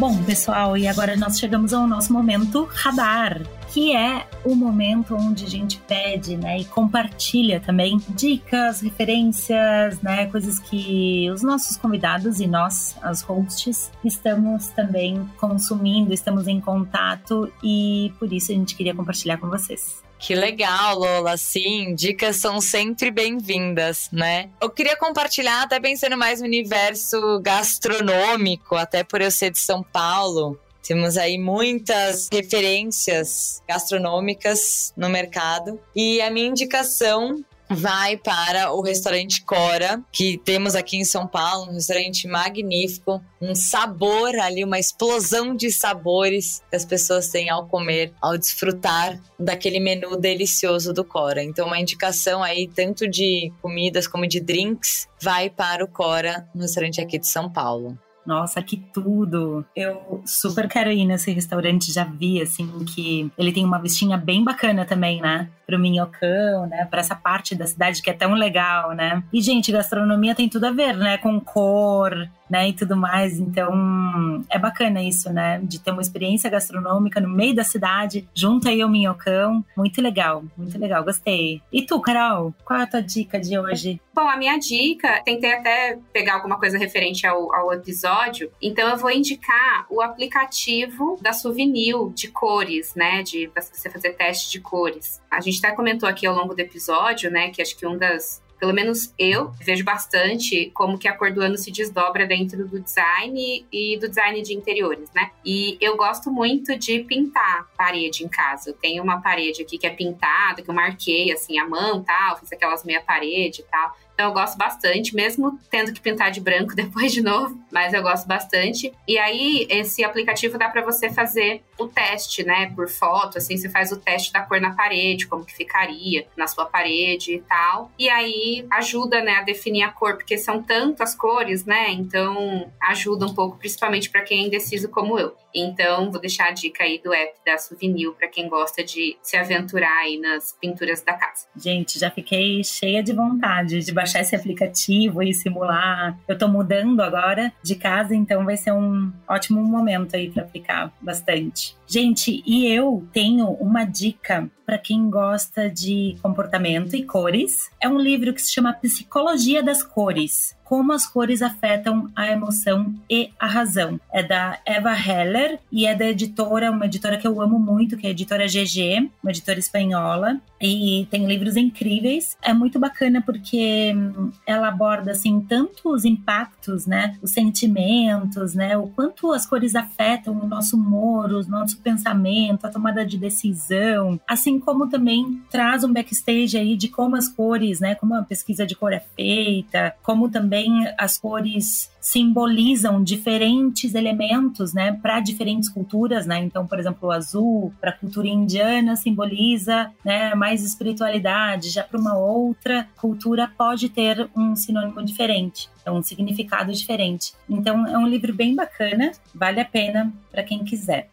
Bom, 0.00 0.16
pessoal, 0.24 0.78
e 0.78 0.88
agora 0.88 1.14
nós 1.14 1.38
chegamos 1.38 1.74
ao 1.74 1.86
nosso 1.86 2.10
momento 2.10 2.66
radar, 2.72 3.42
que 3.72 3.94
é 3.94 4.26
o 4.44 4.54
momento 4.54 5.14
onde 5.14 5.44
a 5.44 5.48
gente 5.48 5.78
pede, 5.78 6.36
né, 6.36 6.58
e 6.58 6.64
compartilha 6.64 7.60
também 7.60 8.00
dicas, 8.08 8.80
referências, 8.80 10.00
né, 10.02 10.26
coisas 10.26 10.58
que 10.58 11.30
os 11.30 11.42
nossos 11.42 11.76
convidados 11.76 12.40
e 12.40 12.46
nós, 12.46 12.96
as 13.00 13.22
hosts, 13.22 13.90
estamos 14.04 14.68
também 14.68 15.24
consumindo, 15.38 16.12
estamos 16.12 16.48
em 16.48 16.60
contato 16.60 17.52
e 17.62 18.12
por 18.18 18.32
isso 18.32 18.50
a 18.50 18.54
gente 18.54 18.74
queria 18.74 18.94
compartilhar 18.94 19.38
com 19.38 19.48
vocês. 19.48 20.02
Que 20.18 20.34
legal, 20.34 20.98
Lola. 20.98 21.38
Sim, 21.38 21.94
dicas 21.94 22.36
são 22.36 22.60
sempre 22.60 23.10
bem-vindas, 23.10 24.10
né? 24.12 24.50
Eu 24.60 24.68
queria 24.68 24.94
compartilhar, 24.94 25.62
até 25.62 25.80
pensando 25.80 26.14
mais 26.14 26.40
no 26.40 26.46
universo 26.46 27.40
gastronômico, 27.40 28.76
até 28.76 29.02
por 29.02 29.22
eu 29.22 29.30
ser 29.30 29.50
de 29.50 29.58
São 29.58 29.82
Paulo. 29.82 30.58
Temos 30.82 31.16
aí 31.16 31.38
muitas 31.38 32.28
referências 32.32 33.62
gastronômicas 33.68 34.92
no 34.96 35.08
mercado. 35.08 35.80
E 35.94 36.20
a 36.20 36.30
minha 36.30 36.48
indicação 36.48 37.44
vai 37.70 38.16
para 38.16 38.72
o 38.72 38.82
restaurante 38.82 39.44
Cora, 39.44 40.02
que 40.10 40.36
temos 40.38 40.74
aqui 40.74 40.96
em 40.96 41.04
São 41.04 41.26
Paulo, 41.26 41.70
um 41.70 41.74
restaurante 41.74 42.26
magnífico, 42.26 43.22
um 43.40 43.54
sabor 43.54 44.34
ali, 44.40 44.64
uma 44.64 44.78
explosão 44.78 45.54
de 45.54 45.70
sabores 45.70 46.62
que 46.68 46.74
as 46.74 46.84
pessoas 46.84 47.28
têm 47.28 47.48
ao 47.48 47.68
comer, 47.68 48.12
ao 48.20 48.36
desfrutar 48.36 49.20
daquele 49.38 49.78
menu 49.78 50.16
delicioso 50.16 50.92
do 50.92 51.04
Cora. 51.04 51.44
Então, 51.44 51.68
uma 51.68 51.78
indicação 51.78 52.42
aí, 52.42 52.68
tanto 52.68 53.08
de 53.08 53.52
comidas 53.62 54.08
como 54.08 54.26
de 54.26 54.40
drinks, 54.40 55.06
vai 55.22 55.48
para 55.48 55.84
o 55.84 55.88
Cora, 55.88 56.48
no 56.52 56.62
restaurante 56.62 57.00
aqui 57.00 57.20
de 57.20 57.28
São 57.28 57.50
Paulo. 57.50 57.96
Nossa, 58.30 58.62
que 58.62 58.76
tudo! 58.76 59.66
Eu 59.74 60.22
super 60.24 60.68
quero 60.68 60.88
ir 60.88 61.04
nesse 61.04 61.32
restaurante, 61.32 61.92
já 61.92 62.04
vi, 62.04 62.40
assim, 62.40 62.64
que 62.84 63.28
ele 63.36 63.50
tem 63.50 63.64
uma 63.64 63.80
vestinha 63.80 64.16
bem 64.16 64.44
bacana 64.44 64.84
também, 64.84 65.20
né? 65.20 65.48
Pro 65.66 65.80
minhocão, 65.80 66.64
né? 66.68 66.84
Pra 66.88 67.00
essa 67.00 67.16
parte 67.16 67.56
da 67.56 67.66
cidade 67.66 68.00
que 68.00 68.08
é 68.08 68.12
tão 68.12 68.34
legal, 68.34 68.92
né? 68.92 69.20
E, 69.32 69.42
gente, 69.42 69.72
gastronomia 69.72 70.32
tem 70.32 70.48
tudo 70.48 70.66
a 70.66 70.70
ver, 70.70 70.96
né? 70.96 71.18
Com 71.18 71.40
cor, 71.40 72.30
né, 72.50 72.68
e 72.68 72.72
tudo 72.72 72.96
mais. 72.96 73.38
Então, 73.38 74.44
é 74.50 74.58
bacana 74.58 75.02
isso, 75.02 75.32
né, 75.32 75.60
de 75.62 75.78
ter 75.78 75.92
uma 75.92 76.02
experiência 76.02 76.50
gastronômica 76.50 77.20
no 77.20 77.28
meio 77.28 77.54
da 77.54 77.64
cidade, 77.64 78.28
junto 78.34 78.68
aí 78.68 78.82
ao 78.82 78.88
Minhocão. 78.88 79.64
Muito 79.76 80.02
legal, 80.02 80.42
muito 80.56 80.78
legal, 80.78 81.04
gostei. 81.04 81.62
E 81.72 81.82
tu, 81.82 82.00
Carol, 82.00 82.52
qual 82.64 82.80
é 82.80 82.82
a 82.82 82.86
tua 82.86 83.02
dica 83.02 83.38
de 83.38 83.58
hoje? 83.58 84.00
Bom, 84.12 84.28
a 84.28 84.36
minha 84.36 84.58
dica, 84.58 85.22
tentei 85.24 85.52
até 85.52 85.98
pegar 86.12 86.34
alguma 86.34 86.58
coisa 86.58 86.76
referente 86.76 87.26
ao, 87.26 87.54
ao 87.54 87.72
episódio, 87.72 88.50
então 88.60 88.88
eu 88.88 88.96
vou 88.96 89.10
indicar 89.10 89.86
o 89.88 90.02
aplicativo 90.02 91.18
da 91.22 91.32
Souvenir 91.32 91.96
de 92.14 92.28
cores, 92.28 92.94
né, 92.94 93.22
de 93.22 93.50
você 93.54 93.88
fazer 93.88 94.10
teste 94.10 94.50
de 94.50 94.60
cores. 94.60 95.20
A 95.30 95.40
gente 95.40 95.58
até 95.64 95.74
comentou 95.74 96.08
aqui 96.08 96.26
ao 96.26 96.34
longo 96.34 96.54
do 96.54 96.60
episódio, 96.60 97.30
né, 97.30 97.50
que 97.50 97.62
acho 97.62 97.76
que 97.76 97.86
um 97.86 97.96
das 97.96 98.42
pelo 98.60 98.74
menos 98.74 99.14
eu 99.18 99.52
vejo 99.58 99.82
bastante 99.82 100.70
como 100.74 100.98
que 100.98 101.08
a 101.08 101.16
cor 101.16 101.32
do 101.32 101.40
ano 101.40 101.56
se 101.56 101.72
desdobra 101.72 102.26
dentro 102.26 102.68
do 102.68 102.78
design 102.78 103.66
e 103.72 103.96
do 103.98 104.06
design 104.06 104.42
de 104.42 104.54
interiores, 104.54 105.10
né? 105.14 105.30
E 105.42 105.78
eu 105.80 105.96
gosto 105.96 106.30
muito 106.30 106.78
de 106.78 107.00
pintar 107.00 107.66
parede 107.76 108.22
em 108.22 108.28
casa. 108.28 108.70
Eu 108.70 108.74
tenho 108.74 109.02
uma 109.02 109.20
parede 109.22 109.62
aqui 109.62 109.78
que 109.78 109.86
é 109.86 109.90
pintada, 109.90 110.60
que 110.62 110.68
eu 110.68 110.74
marquei 110.74 111.32
assim 111.32 111.58
a 111.58 111.66
mão, 111.66 112.04
tal, 112.04 112.38
fiz 112.38 112.52
aquelas 112.52 112.84
meia 112.84 113.00
parede 113.00 113.62
e 113.62 113.64
tal. 113.64 113.96
Então 114.20 114.28
eu 114.28 114.34
gosto 114.34 114.58
bastante, 114.58 115.14
mesmo 115.14 115.58
tendo 115.70 115.94
que 115.94 116.00
pintar 116.00 116.30
de 116.30 116.42
branco 116.42 116.74
depois 116.76 117.10
de 117.10 117.22
novo, 117.22 117.58
mas 117.72 117.94
eu 117.94 118.02
gosto 118.02 118.26
bastante. 118.26 118.92
E 119.08 119.16
aí 119.18 119.66
esse 119.70 120.04
aplicativo 120.04 120.58
dá 120.58 120.68
para 120.68 120.82
você 120.82 121.08
fazer 121.08 121.62
o 121.80 121.88
teste, 121.88 122.44
né, 122.44 122.72
por 122.74 122.88
foto, 122.88 123.38
assim, 123.38 123.56
você 123.56 123.68
faz 123.68 123.90
o 123.90 123.96
teste 123.96 124.32
da 124.32 124.42
cor 124.42 124.60
na 124.60 124.74
parede, 124.74 125.26
como 125.26 125.44
que 125.44 125.54
ficaria 125.54 126.26
na 126.36 126.46
sua 126.46 126.66
parede 126.66 127.34
e 127.34 127.40
tal. 127.40 127.90
E 127.98 128.08
aí 128.08 128.66
ajuda, 128.70 129.22
né, 129.22 129.36
a 129.36 129.42
definir 129.42 129.82
a 129.82 129.90
cor, 129.90 130.16
porque 130.16 130.36
são 130.36 130.62
tantas 130.62 131.14
cores, 131.14 131.64
né? 131.64 131.90
Então 131.90 132.70
ajuda 132.80 133.26
um 133.26 133.34
pouco, 133.34 133.58
principalmente 133.58 134.10
para 134.10 134.22
quem 134.22 134.44
é 134.44 134.46
indeciso 134.46 134.88
como 134.88 135.18
eu. 135.18 135.34
Então, 135.54 136.10
vou 136.10 136.20
deixar 136.20 136.48
a 136.48 136.50
dica 136.52 136.84
aí 136.84 137.00
do 137.02 137.12
app 137.12 137.34
da 137.44 137.58
Souvenir 137.58 138.12
para 138.12 138.28
quem 138.28 138.48
gosta 138.48 138.84
de 138.84 139.16
se 139.22 139.36
aventurar 139.36 139.98
aí 139.98 140.18
nas 140.18 140.56
pinturas 140.60 141.02
da 141.02 141.14
casa. 141.14 141.46
Gente, 141.56 141.98
já 141.98 142.10
fiquei 142.10 142.62
cheia 142.62 143.02
de 143.02 143.12
vontade 143.12 143.80
de 143.80 143.92
baixar 143.92 144.20
esse 144.20 144.34
aplicativo 144.36 145.22
e 145.22 145.34
simular. 145.34 146.18
Eu 146.28 146.38
tô 146.38 146.46
mudando 146.46 147.00
agora 147.00 147.52
de 147.62 147.74
casa, 147.74 148.14
então 148.14 148.44
vai 148.44 148.56
ser 148.56 148.72
um 148.72 149.12
ótimo 149.28 149.62
momento 149.62 150.14
aí 150.14 150.30
para 150.30 150.42
aplicar 150.42 150.92
bastante. 151.00 151.69
much. 151.74 151.79
Gente, 151.90 152.40
e 152.46 152.68
eu 152.68 153.04
tenho 153.12 153.48
uma 153.54 153.84
dica 153.84 154.48
para 154.64 154.78
quem 154.78 155.10
gosta 155.10 155.68
de 155.68 156.16
comportamento 156.22 156.94
e 156.94 157.02
cores. 157.02 157.68
É 157.82 157.88
um 157.88 157.98
livro 157.98 158.32
que 158.32 158.40
se 158.40 158.52
chama 158.52 158.72
Psicologia 158.72 159.60
das 159.60 159.82
Cores 159.82 160.54
como 160.70 160.92
as 160.92 161.04
cores 161.04 161.42
afetam 161.42 162.08
a 162.14 162.28
emoção 162.28 162.94
e 163.10 163.32
a 163.40 163.48
razão. 163.48 164.00
É 164.12 164.22
da 164.22 164.60
Eva 164.64 164.92
Heller 164.92 165.58
e 165.72 165.84
é 165.84 165.96
da 165.96 166.06
editora, 166.06 166.70
uma 166.70 166.86
editora 166.86 167.18
que 167.18 167.26
eu 167.26 167.40
amo 167.40 167.58
muito, 167.58 167.96
que 167.96 168.06
é 168.06 168.10
a 168.10 168.12
editora 168.12 168.46
GG, 168.46 169.10
uma 169.20 169.32
editora 169.32 169.58
espanhola, 169.58 170.40
e 170.60 171.08
tem 171.10 171.26
livros 171.26 171.56
incríveis. 171.56 172.38
É 172.40 172.54
muito 172.54 172.78
bacana 172.78 173.20
porque 173.20 173.92
hum, 173.96 174.30
ela 174.46 174.68
aborda 174.68 175.10
assim 175.10 175.40
tanto 175.40 175.92
os 175.92 176.04
impactos, 176.04 176.86
né, 176.86 177.18
os 177.20 177.32
sentimentos, 177.32 178.54
né, 178.54 178.78
o 178.78 178.86
quanto 178.86 179.32
as 179.32 179.44
cores 179.44 179.74
afetam 179.74 180.38
o 180.38 180.46
nosso 180.46 180.76
humor, 180.76 181.32
o 181.32 181.44
nosso 181.48 181.78
pensamento, 181.80 182.64
a 182.64 182.70
tomada 182.70 183.04
de 183.04 183.18
decisão, 183.18 184.20
assim 184.28 184.58
como 184.58 184.88
também 184.88 185.42
traz 185.50 185.84
um 185.84 185.92
backstage 185.92 186.56
aí 186.56 186.76
de 186.76 186.88
como 186.88 187.16
as 187.16 187.28
cores, 187.28 187.80
né, 187.80 187.94
como 187.94 188.14
a 188.14 188.22
pesquisa 188.22 188.66
de 188.66 188.74
cor 188.74 188.92
é 188.92 189.02
feita, 189.16 189.94
como 190.02 190.30
também 190.30 190.86
as 190.98 191.18
cores 191.18 191.90
simbolizam 192.00 193.02
diferentes 193.02 193.94
elementos, 193.94 194.72
né, 194.72 194.92
para 194.92 195.20
diferentes 195.20 195.68
culturas, 195.68 196.26
né? 196.26 196.38
Então, 196.38 196.66
por 196.66 196.78
exemplo, 196.78 197.08
o 197.08 197.12
azul 197.12 197.74
para 197.80 197.90
a 197.90 197.92
cultura 197.92 198.26
indiana 198.26 198.96
simboliza, 198.96 199.90
né, 200.04 200.34
mais 200.34 200.64
espiritualidade, 200.64 201.68
já 201.68 201.84
para 201.84 202.00
uma 202.00 202.16
outra 202.16 202.88
cultura 202.96 203.50
pode 203.56 203.88
ter 203.90 204.28
um 204.34 204.56
sinônimo 204.56 205.04
diferente, 205.04 205.68
é 205.84 205.90
um 205.90 206.02
significado 206.02 206.72
diferente. 206.72 207.34
Então, 207.48 207.86
é 207.86 207.98
um 207.98 208.06
livro 208.06 208.32
bem 208.32 208.54
bacana, 208.54 209.12
vale 209.34 209.60
a 209.60 209.64
pena 209.64 210.12
para 210.30 210.42
quem 210.42 210.64
quiser. 210.64 211.10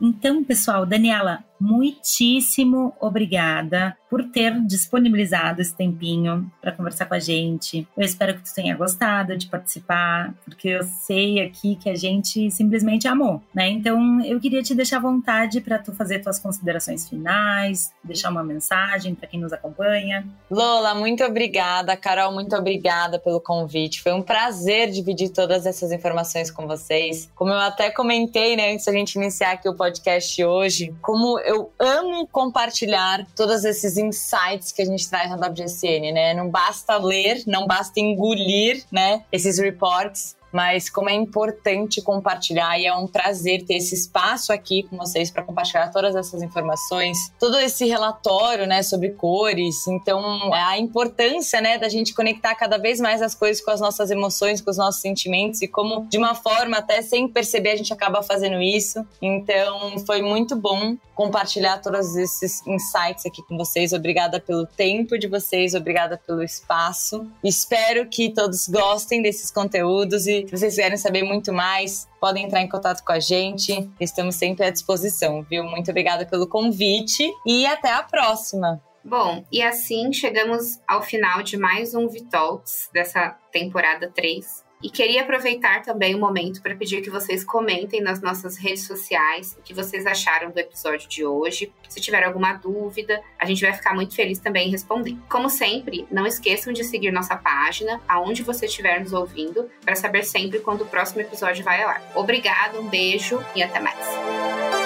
Então, 0.00 0.44
pessoal, 0.44 0.84
Daniela, 0.84 1.44
muitíssimo 1.60 2.92
obrigada 3.00 3.96
por 4.08 4.24
ter 4.24 4.52
disponibilizado 4.66 5.60
esse 5.60 5.74
tempinho 5.74 6.50
para 6.60 6.72
conversar 6.72 7.06
com 7.06 7.14
a 7.14 7.18
gente. 7.18 7.86
Eu 7.96 8.04
espero 8.04 8.34
que 8.34 8.42
tu 8.42 8.54
tenha 8.54 8.76
gostado 8.76 9.36
de 9.36 9.46
participar, 9.46 10.32
porque 10.44 10.68
eu 10.68 10.84
sei 10.84 11.40
aqui 11.40 11.76
que 11.76 11.90
a 11.90 11.94
gente 11.94 12.50
simplesmente 12.50 13.08
amou, 13.08 13.42
né? 13.54 13.68
Então, 13.68 14.20
eu 14.24 14.38
queria 14.40 14.62
te 14.62 14.74
deixar 14.74 14.98
à 14.98 15.00
vontade 15.00 15.60
para 15.60 15.78
tu 15.78 15.92
fazer 15.92 16.20
tuas 16.20 16.38
considerações 16.38 17.08
finais, 17.08 17.92
deixar 18.02 18.30
uma 18.30 18.44
mensagem 18.44 19.14
para 19.14 19.26
quem 19.26 19.40
nos 19.40 19.52
acompanha. 19.52 20.26
Lola, 20.50 20.94
muito 20.94 21.24
obrigada. 21.24 21.96
Carol, 21.96 22.32
muito 22.32 22.54
obrigada 22.54 23.18
pelo 23.18 23.40
convite. 23.40 24.02
Foi 24.02 24.12
um 24.12 24.22
prazer 24.22 24.90
dividir 24.90 25.30
todas 25.30 25.66
essas 25.66 25.90
informações 25.92 26.50
com 26.50 26.66
vocês. 26.66 27.30
Como 27.34 27.50
eu 27.50 27.58
até 27.58 27.90
comentei, 27.90 28.56
né, 28.56 28.72
antes 28.72 28.86
da 28.86 28.92
gente 28.92 29.16
iniciar 29.16 29.52
aqui 29.52 29.68
o 29.68 29.74
podcast 29.74 30.44
hoje, 30.44 30.94
como 31.02 31.38
eu 31.46 31.72
amo 31.78 32.26
compartilhar 32.26 33.26
todos 33.36 33.64
esses 33.64 33.96
insights 33.96 34.72
que 34.72 34.82
a 34.82 34.84
gente 34.84 35.08
traz 35.08 35.30
na 35.30 35.36
WGCN, 35.36 36.12
né? 36.12 36.34
Não 36.34 36.50
basta 36.50 36.96
ler, 36.98 37.42
não 37.46 37.66
basta 37.66 38.00
engolir, 38.00 38.84
né, 38.90 39.24
esses 39.30 39.58
reports, 39.58 40.35
mas 40.52 40.88
como 40.88 41.10
é 41.10 41.14
importante 41.14 42.00
compartilhar 42.02 42.78
e 42.78 42.86
é 42.86 42.94
um 42.94 43.06
prazer 43.06 43.64
ter 43.64 43.74
esse 43.74 43.94
espaço 43.94 44.52
aqui 44.52 44.84
com 44.84 44.96
vocês 44.96 45.30
para 45.30 45.42
compartilhar 45.42 45.90
todas 45.90 46.14
essas 46.14 46.42
informações, 46.42 47.18
todo 47.38 47.58
esse 47.58 47.86
relatório, 47.86 48.66
né, 48.66 48.82
sobre 48.82 49.10
cores. 49.10 49.86
Então, 49.86 50.54
é 50.54 50.62
a 50.62 50.78
importância, 50.78 51.60
né, 51.60 51.78
da 51.78 51.88
gente 51.88 52.14
conectar 52.14 52.54
cada 52.54 52.78
vez 52.78 53.00
mais 53.00 53.22
as 53.22 53.34
coisas 53.34 53.62
com 53.62 53.70
as 53.70 53.80
nossas 53.80 54.10
emoções, 54.10 54.60
com 54.60 54.70
os 54.70 54.76
nossos 54.76 55.00
sentimentos 55.00 55.62
e 55.62 55.68
como 55.68 56.06
de 56.08 56.18
uma 56.18 56.34
forma 56.34 56.78
até 56.78 57.02
sem 57.02 57.28
perceber 57.28 57.70
a 57.70 57.76
gente 57.76 57.92
acaba 57.92 58.22
fazendo 58.22 58.60
isso. 58.60 59.04
Então, 59.20 59.98
foi 60.06 60.22
muito 60.22 60.56
bom 60.56 60.96
compartilhar 61.14 61.78
todos 61.78 62.14
esses 62.14 62.64
insights 62.66 63.24
aqui 63.24 63.42
com 63.42 63.56
vocês. 63.56 63.92
Obrigada 63.92 64.38
pelo 64.38 64.66
tempo 64.66 65.18
de 65.18 65.26
vocês, 65.26 65.74
obrigada 65.74 66.20
pelo 66.26 66.42
espaço. 66.42 67.26
Espero 67.42 68.06
que 68.06 68.30
todos 68.32 68.68
gostem 68.68 69.22
desses 69.22 69.50
conteúdos 69.50 70.26
e 70.26 70.35
se 70.44 70.50
vocês 70.50 70.74
quiserem 70.74 70.96
saber 70.96 71.22
muito 71.22 71.52
mais, 71.52 72.08
podem 72.20 72.44
entrar 72.44 72.60
em 72.60 72.68
contato 72.68 73.04
com 73.04 73.12
a 73.12 73.20
gente. 73.20 73.88
Estamos 74.00 74.34
sempre 74.34 74.66
à 74.66 74.70
disposição, 74.70 75.42
viu? 75.42 75.64
Muito 75.64 75.90
obrigada 75.90 76.26
pelo 76.26 76.46
convite 76.46 77.30
e 77.46 77.66
até 77.66 77.92
a 77.92 78.02
próxima. 78.02 78.82
Bom, 79.04 79.44
e 79.52 79.62
assim 79.62 80.12
chegamos 80.12 80.80
ao 80.86 81.00
final 81.00 81.40
de 81.40 81.56
mais 81.56 81.94
um 81.94 82.08
Vitalks 82.08 82.90
dessa 82.92 83.36
temporada 83.52 84.10
3. 84.12 84.65
E 84.82 84.90
queria 84.90 85.22
aproveitar 85.22 85.82
também 85.82 86.14
o 86.14 86.18
momento 86.18 86.60
para 86.60 86.74
pedir 86.74 87.00
que 87.00 87.10
vocês 87.10 87.42
comentem 87.42 88.00
nas 88.00 88.20
nossas 88.20 88.56
redes 88.56 88.86
sociais 88.86 89.56
o 89.58 89.62
que 89.62 89.72
vocês 89.72 90.06
acharam 90.06 90.50
do 90.50 90.58
episódio 90.58 91.08
de 91.08 91.24
hoje. 91.24 91.72
Se 91.88 92.00
tiver 92.00 92.22
alguma 92.22 92.52
dúvida, 92.52 93.22
a 93.38 93.46
gente 93.46 93.62
vai 93.62 93.72
ficar 93.72 93.94
muito 93.94 94.14
feliz 94.14 94.38
também 94.38 94.68
em 94.68 94.70
responder. 94.70 95.16
Como 95.28 95.48
sempre, 95.48 96.06
não 96.10 96.26
esqueçam 96.26 96.72
de 96.72 96.84
seguir 96.84 97.10
nossa 97.10 97.36
página, 97.36 98.00
aonde 98.06 98.42
você 98.42 98.66
estiver 98.66 99.00
nos 99.00 99.12
ouvindo, 99.12 99.70
para 99.82 99.96
saber 99.96 100.24
sempre 100.24 100.60
quando 100.60 100.82
o 100.82 100.86
próximo 100.86 101.22
episódio 101.22 101.64
vai 101.64 101.82
ao 101.82 101.90
ar. 101.90 102.12
Obrigado, 102.14 102.78
um 102.80 102.88
beijo 102.88 103.42
e 103.54 103.62
até 103.62 103.80
mais. 103.80 104.85